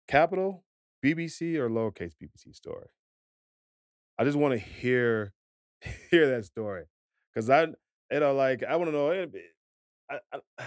[0.07, 0.63] capital
[1.03, 2.87] BBC or lowercase BBC story.
[4.17, 5.33] I just want to hear
[6.11, 6.85] hear that story
[7.33, 9.09] because I, you know, like I want to know.
[9.09, 9.25] eh,
[10.09, 10.19] I,
[10.59, 10.63] I,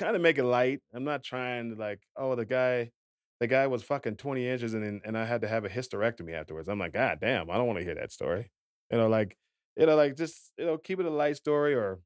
[0.00, 0.80] kind of make it light.
[0.94, 2.90] I'm not trying to like, oh, the guy,
[3.38, 6.68] the guy was fucking 20 inches and and I had to have a hysterectomy afterwards.
[6.68, 8.50] I'm like, God damn, I don't want to hear that story.
[8.90, 9.36] You know, like,
[9.76, 12.00] you know, like just you know, keep it a light story or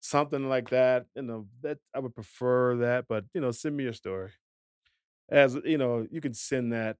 [0.00, 1.06] something like that.
[1.16, 4.30] You know, that I would prefer that, but you know, send me your story.
[5.28, 6.96] As you know, you can send that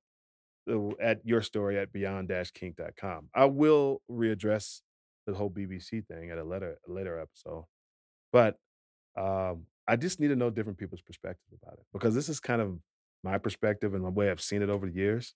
[0.68, 3.28] uh, at your story at beyond-kink.com.
[3.32, 4.80] I will readdress
[5.26, 7.66] the whole BBC thing at a later later episode.
[8.32, 8.58] But
[9.16, 12.60] um, I just need to know different people's perspective about it because this is kind
[12.60, 12.78] of
[13.22, 15.34] my perspective and the way I've seen it over the years.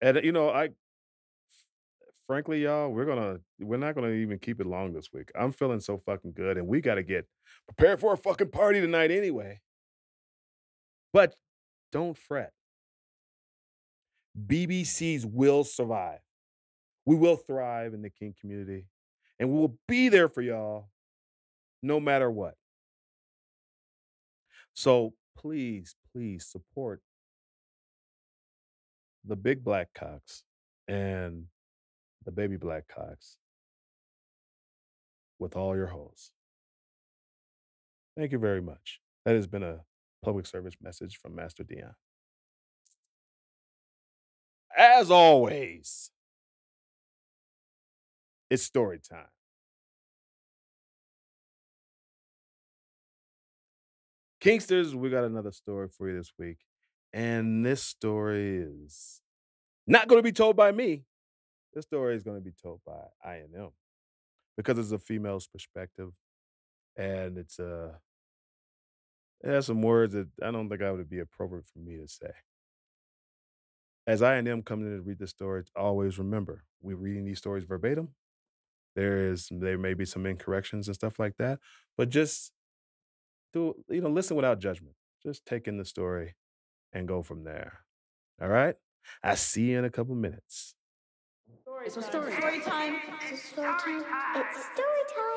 [0.00, 0.70] And uh, you know, I
[2.26, 5.30] frankly, y'all, we're gonna we're not gonna even keep it long this week.
[5.38, 7.26] I'm feeling so fucking good, and we got to get
[7.66, 9.60] prepared for a fucking party tonight anyway.
[11.12, 11.34] But
[11.90, 12.52] don't fret.
[14.46, 16.20] BBCs will survive.
[17.04, 18.86] We will thrive in the kink community,
[19.38, 20.88] and we will be there for y'all
[21.82, 22.54] no matter what.
[24.74, 27.02] So please, please support
[29.24, 30.44] the big black cocks
[30.88, 31.44] and
[32.24, 33.36] the baby black cocks
[35.38, 36.30] with all your holes.
[38.16, 39.00] Thank you very much.
[39.24, 39.80] That has been a
[40.22, 41.94] public service message from Master Dion.
[44.76, 46.10] As always,
[48.50, 49.26] it's story time.
[54.42, 56.58] Kinksters, we got another story for you this week.
[57.12, 59.20] And this story is
[59.86, 61.04] not going to be told by me.
[61.72, 63.70] This story is going to be told by I&M
[64.56, 66.10] because it's a female's perspective
[66.96, 67.92] and it's uh
[69.42, 72.06] it has some words that I don't think I would be appropriate for me to
[72.06, 72.30] say.
[74.06, 78.08] As I&M coming in to read the story, always remember we're reading these stories verbatim.
[78.96, 81.60] There is there may be some incorrections and stuff like that,
[81.96, 82.52] but just
[83.52, 84.94] do you know listen without judgment.
[85.22, 86.34] Just take in the story
[86.92, 87.80] and go from there.
[88.40, 88.74] All right?
[89.22, 90.74] I see you in a couple minutes.
[91.84, 92.32] It's a story.
[92.32, 93.00] Story time.
[93.30, 94.04] It's story time.
[94.36, 95.32] It's story time.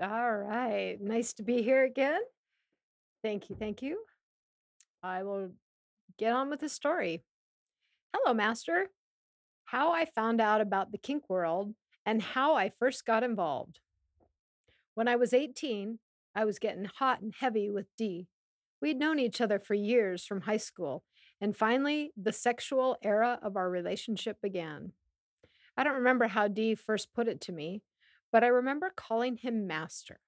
[0.00, 0.96] All right.
[1.00, 2.20] Nice to be here again.
[3.24, 3.56] Thank you.
[3.58, 3.98] Thank you.
[5.02, 5.50] I will
[6.18, 7.24] get on with the story.
[8.14, 8.86] Hello, Master.
[9.64, 11.74] How I found out about the kink world
[12.06, 13.80] and how I first got involved.
[14.98, 16.00] When I was 18,
[16.34, 18.26] I was getting hot and heavy with D.
[18.82, 21.04] We'd known each other for years from high school,
[21.40, 24.90] and finally, the sexual era of our relationship began.
[25.76, 27.82] I don't remember how D first put it to me,
[28.32, 30.18] but I remember calling him master.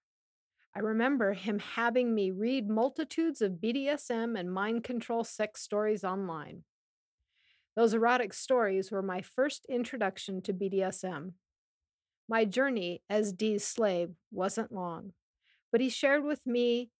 [0.72, 6.62] I remember him having me read multitudes of BDSM and mind control sex stories online.
[7.74, 11.32] Those erotic stories were my first introduction to BDSM.
[12.30, 15.14] My journey as Dee's slave wasn't long,
[15.72, 16.92] but he shared with me.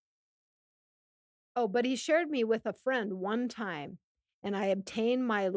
[1.55, 3.99] Oh, but he shared me with a friend one time,
[4.43, 5.49] and I obtained my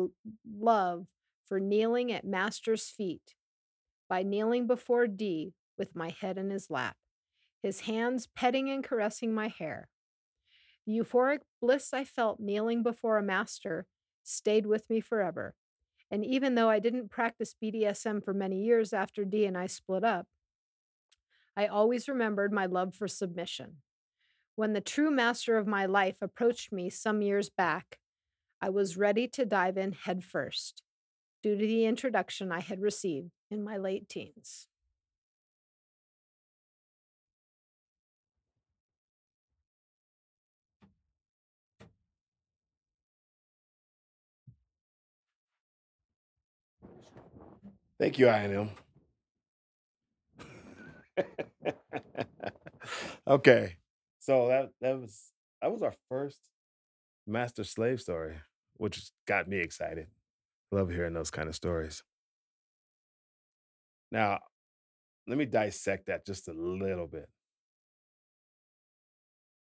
[0.47, 1.07] love
[1.47, 3.33] for kneeling at Master's feet
[4.07, 6.95] by kneeling before Dee with my head in his lap,
[7.63, 9.89] his hands petting and caressing my hair.
[10.85, 13.87] The euphoric bliss I felt kneeling before a master
[14.21, 15.55] stayed with me forever.
[16.13, 20.03] And even though I didn't practice BDSM for many years after D and I split
[20.03, 20.27] up,
[21.57, 23.77] I always remembered my love for submission.
[24.55, 27.97] When the true master of my life approached me some years back,
[28.61, 30.83] I was ready to dive in headfirst
[31.41, 34.67] due to the introduction I had received in my late teens.
[47.99, 48.69] Thank you, INM.
[53.27, 53.77] okay.
[54.19, 55.31] So that that was
[55.61, 56.39] that was our first
[57.27, 58.35] master slave story,
[58.77, 60.07] which got me excited.
[60.71, 62.03] Love hearing those kind of stories.
[64.11, 64.39] Now,
[65.27, 67.29] let me dissect that just a little bit.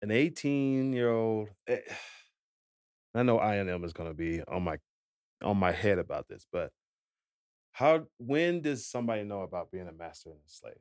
[0.02, 1.80] An 18 year old, eh,
[3.14, 4.78] I know INM is going to be on my
[5.42, 6.70] on my head about this, but
[7.72, 10.74] how when does somebody know about being a master and a slave?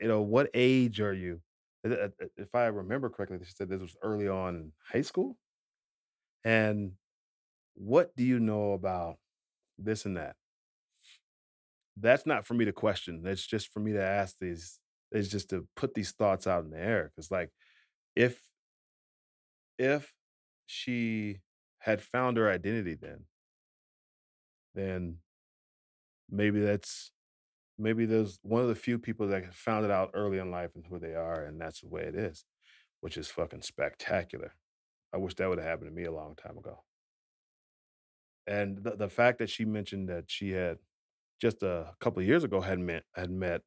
[0.00, 1.40] You know, what age are you?
[1.84, 5.36] If I remember correctly, she said this was early on in high school.
[6.44, 6.92] And
[7.74, 9.18] what do you know about
[9.78, 10.36] this and that?
[11.96, 13.22] That's not for me to question.
[13.22, 14.78] That's just for me to ask these.
[15.12, 17.10] It's just to put these thoughts out in the air.
[17.14, 17.50] Because like
[18.16, 18.40] if
[19.78, 20.12] if
[20.66, 21.40] she
[21.78, 23.24] had found her identity then,
[24.74, 25.18] then
[26.30, 27.12] maybe that's
[27.78, 30.86] maybe there's one of the few people that found it out early in life and
[30.86, 32.44] who they are, and that's the way it is,
[33.00, 34.54] which is fucking spectacular.
[35.12, 36.84] I wish that would have happened to me a long time ago.
[38.46, 40.78] And the, the fact that she mentioned that she had
[41.40, 43.62] just a couple of years ago had met had met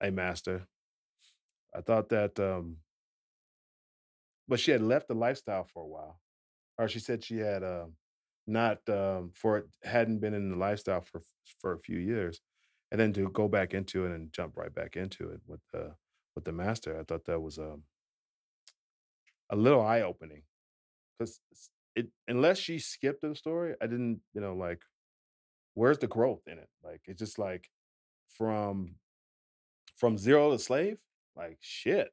[0.00, 0.66] a master,
[1.74, 2.78] I thought that um
[4.48, 6.20] but she had left the lifestyle for a while.
[6.78, 7.94] Or she said she had um
[8.46, 11.22] not um for it hadn't been in the lifestyle for
[11.60, 12.40] for a few years.
[12.90, 15.96] And then to go back into it and jump right back into it with the
[16.34, 17.84] with the master, I thought that was um
[19.50, 20.42] a little eye opening
[21.18, 21.40] because
[21.96, 24.82] it unless she skipped the story, I didn't, you know, like
[25.74, 26.68] where's the growth in it?
[26.84, 27.70] Like it's just like
[28.28, 28.96] from
[29.96, 30.98] from zero to slave,
[31.36, 32.10] like shit.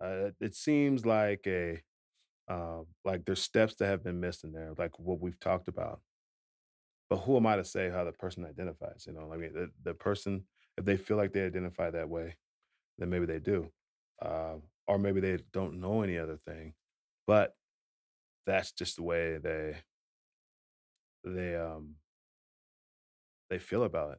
[0.00, 1.82] Uh, it seems like a
[2.48, 6.00] uh, like there's steps that have been missed in there, like what we've talked about.
[7.08, 9.04] But who am I to say how the person identifies?
[9.06, 10.44] You know, I mean, the, the person
[10.76, 12.36] if they feel like they identify that way,
[12.98, 13.72] then maybe they do,
[14.22, 16.74] uh, or maybe they don't know any other thing.
[17.26, 17.54] But
[18.46, 19.76] that's just the way they
[21.24, 21.96] they um
[23.50, 24.18] they feel about it.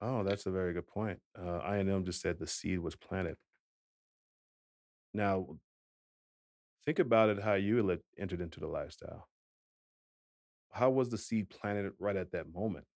[0.00, 1.20] Oh, that's a very good point.
[1.36, 3.36] Uh, INM just said the seed was planted.
[5.14, 5.58] Now,
[6.88, 9.28] think about it how you entered into the lifestyle.
[10.72, 12.86] How was the seed planted right at that moment?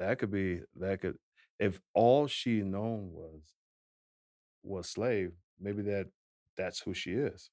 [0.00, 1.14] That could be, that could,
[1.60, 3.42] if all she known was,
[4.64, 5.30] was slave,
[5.60, 6.08] maybe that
[6.56, 7.50] that's who she is.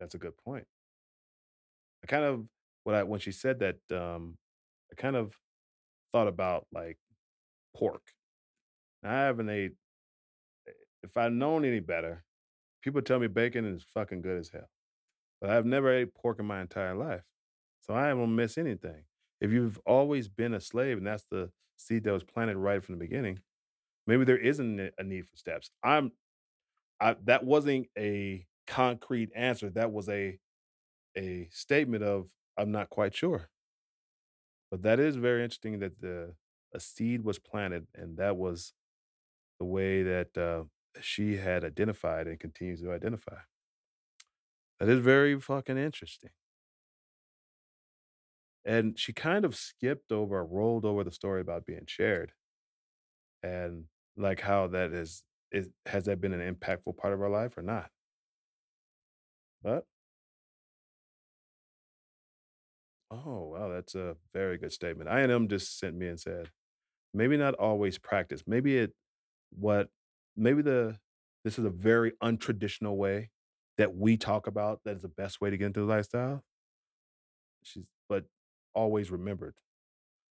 [0.00, 0.66] That's a good point.
[2.04, 2.44] I kind of,
[2.84, 4.36] what I, when she said that, um,
[4.92, 5.32] I kind of
[6.12, 6.98] thought about like
[7.74, 8.02] pork.
[9.02, 9.76] Now, I haven't ate,
[11.02, 12.22] if I'd known any better,
[12.86, 14.70] people tell me bacon is fucking good as hell.
[15.40, 17.24] but I've never ate pork in my entire life.
[17.82, 19.04] So I don't miss anything.
[19.40, 22.96] If you've always been a slave and that's the seed that was planted right from
[22.96, 23.40] the beginning,
[24.06, 25.70] maybe there isn't a need for steps.
[25.84, 26.12] I'm
[27.00, 29.70] I that wasn't a concrete answer.
[29.70, 30.40] That was a
[31.16, 33.50] a statement of I'm not quite sure.
[34.70, 36.36] But that is very interesting that the
[36.72, 38.74] a seed was planted and that was
[39.58, 40.64] the way that uh,
[41.00, 43.38] she had identified and continues to identify.
[44.78, 46.30] That is very fucking interesting.
[48.64, 52.32] and she kind of skipped over, rolled over the story about being shared,
[53.42, 53.84] and
[54.16, 55.22] like how that is
[55.52, 57.90] is has that been an impactful part of our life or not?
[59.62, 59.86] But
[63.10, 65.08] oh wow, that's a very good statement.
[65.08, 66.50] I and M just sent me and said,
[67.14, 68.44] maybe not always practice.
[68.46, 68.94] Maybe it
[69.50, 69.90] what
[70.36, 70.98] maybe the
[71.44, 73.30] this is a very untraditional way
[73.78, 76.42] that we talk about that is the best way to get into the lifestyle.
[77.62, 78.24] She's but
[78.74, 79.54] always remembered.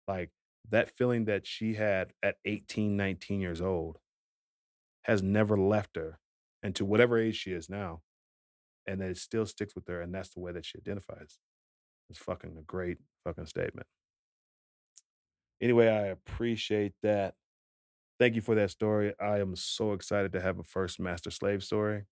[0.08, 0.30] Like
[0.70, 3.98] that feeling that she had at 18, 19 years old
[5.02, 6.18] has never left her
[6.62, 8.02] and to whatever age she is now.
[8.86, 10.00] And that it still sticks with her.
[10.00, 11.38] And that's the way that she identifies.
[12.10, 13.86] It's fucking a great fucking statement.
[15.60, 17.34] Anyway, I appreciate that.
[18.22, 19.14] Thank you for that story.
[19.20, 22.04] I am so excited to have a first master slave story.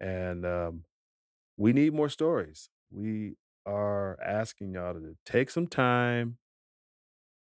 [0.00, 0.84] And um,
[1.56, 2.68] we need more stories.
[2.92, 3.34] We
[3.66, 6.36] are asking y'all to take some time,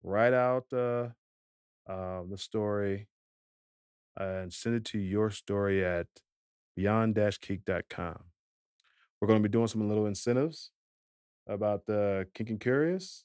[0.03, 1.09] write out uh,
[1.89, 3.09] uh, the story,
[4.19, 6.09] and send it to your story at
[6.77, 8.19] beyond-kink.com.
[9.19, 10.73] We're going to be doing some little incentives
[11.47, 13.25] about the Kink and Curious.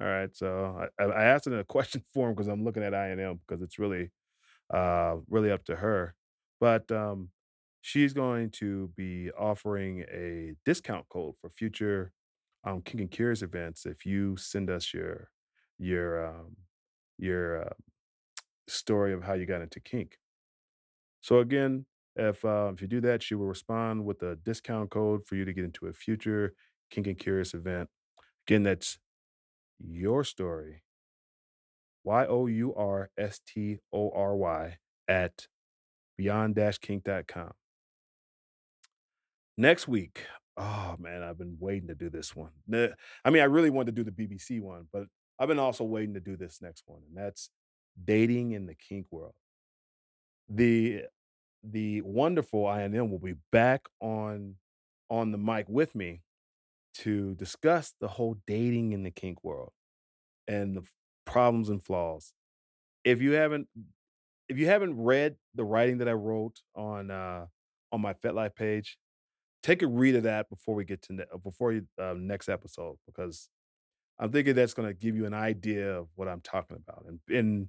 [0.00, 2.92] All right, so I, I asked it in a question form because I'm looking at
[2.92, 4.10] INM because it's really,
[4.72, 6.14] uh, really up to her.
[6.60, 7.30] But um,
[7.82, 12.12] she's going to be offering a discount code for future
[12.64, 15.30] um, Kink and Curious events if you send us your
[15.78, 16.56] your um,
[17.18, 17.74] your uh,
[18.68, 20.18] story of how you got into kink.
[21.20, 21.86] So again,
[22.16, 25.44] if uh, if you do that, she will respond with a discount code for you
[25.44, 26.54] to get into a future
[26.90, 27.88] Kink and Curious event.
[28.46, 28.98] Again, that's
[29.78, 30.82] your story.
[32.04, 35.46] Y O U R S T O R Y at
[36.16, 37.52] beyond-kink.com.
[39.56, 40.24] Next week,
[40.56, 42.52] oh man, I've been waiting to do this one.
[42.72, 45.06] I mean, I really wanted to do the BBC one, but
[45.38, 47.50] I've been also waiting to do this next one, and that's
[48.02, 49.34] dating in the kink world.
[50.48, 51.04] The
[51.62, 54.56] the wonderful INM will be back on
[55.10, 56.22] on the mic with me
[56.98, 59.72] to discuss the whole dating in the kink world
[60.48, 60.84] and the
[61.26, 62.32] problems and flaws.
[63.04, 63.68] If you haven't
[64.48, 67.46] if you haven't read the writing that I wrote on uh
[67.92, 68.98] on my FetLife page,
[69.62, 72.96] take a read of that before we get to ne- before you, uh, next episode
[73.06, 73.48] because
[74.18, 77.20] I'm thinking that's going to give you an idea of what I'm talking about and
[77.28, 77.68] and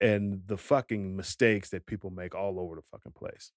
[0.00, 3.52] and the fucking mistakes that people make all over the fucking place.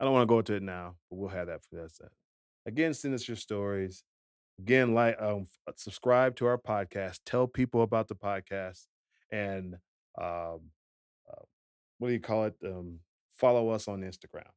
[0.00, 1.90] I don't want to go into it now, but we'll have that for that.
[1.90, 2.10] set.
[2.66, 4.04] Again, send us your stories.
[4.58, 5.46] Again, like um,
[5.76, 7.20] subscribe to our podcast.
[7.24, 8.86] Tell people about the podcast,
[9.30, 9.74] and
[10.20, 10.70] um,
[11.30, 11.44] uh,
[11.98, 12.54] what do you call it?
[12.64, 12.98] Um,
[13.30, 14.50] follow us on Instagram,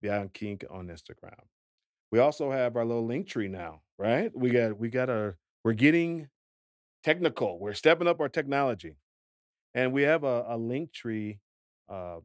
[0.00, 1.38] Beyond Kink on Instagram.
[2.10, 4.30] We also have our little link tree now, right?
[4.34, 6.28] We got we got our we're getting
[7.04, 7.60] technical.
[7.60, 8.96] We're stepping up our technology,
[9.74, 11.38] and we have a, a link tree
[11.88, 12.22] um,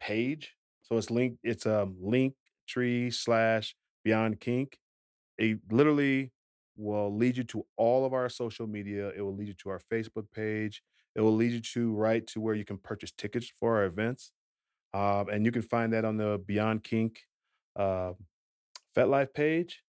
[0.00, 0.56] page.
[0.82, 1.36] So it's link.
[1.42, 2.34] It's a um, link
[2.66, 4.78] tree slash Beyond Kink.
[5.40, 6.32] It literally
[6.76, 9.10] will lead you to all of our social media.
[9.16, 10.82] It will lead you to our Facebook page.
[11.16, 14.32] It will lead you to right to where you can purchase tickets for our events.
[14.92, 17.20] Um, and you can find that on the Beyond Kink
[17.76, 18.12] uh,
[18.96, 19.82] FetLife page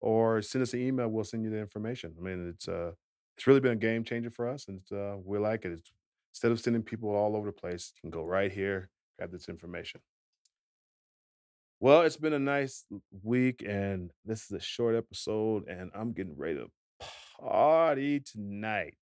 [0.00, 1.08] or send us an email.
[1.08, 2.14] We'll send you the information.
[2.18, 2.92] I mean, it's uh,
[3.36, 5.72] it's really been a game changer for us, and uh, we like it.
[5.72, 5.92] It's,
[6.32, 9.48] instead of sending people all over the place, you can go right here, grab this
[9.48, 10.00] information.
[11.78, 12.86] Well, it's been a nice
[13.22, 16.70] week, and this is a short episode, and I'm getting ready to
[17.38, 18.96] party tonight,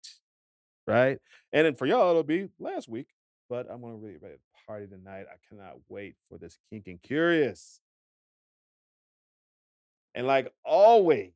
[0.84, 1.18] right?
[1.52, 3.06] And then for y'all, it'll be last week,
[3.48, 5.26] but I'm gonna really ready to party tonight.
[5.30, 7.80] I cannot wait for this kink and curious.
[10.16, 11.30] And like always,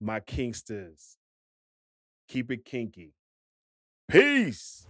[0.00, 1.18] my kinksters,
[2.28, 3.14] keep it kinky.
[4.08, 4.88] Peace.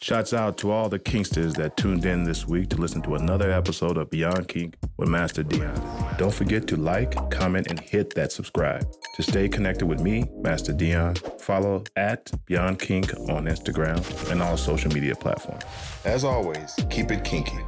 [0.00, 3.50] Shouts out to all the kinksters that tuned in this week to listen to another
[3.50, 5.74] episode of Beyond Kink with Master Dion.
[6.16, 8.88] Don't forget to like, comment, and hit that subscribe.
[9.16, 14.56] To stay connected with me, Master Dion, follow at Beyond Kink on Instagram and all
[14.56, 15.64] social media platforms.
[16.04, 17.58] As always, keep it kinky.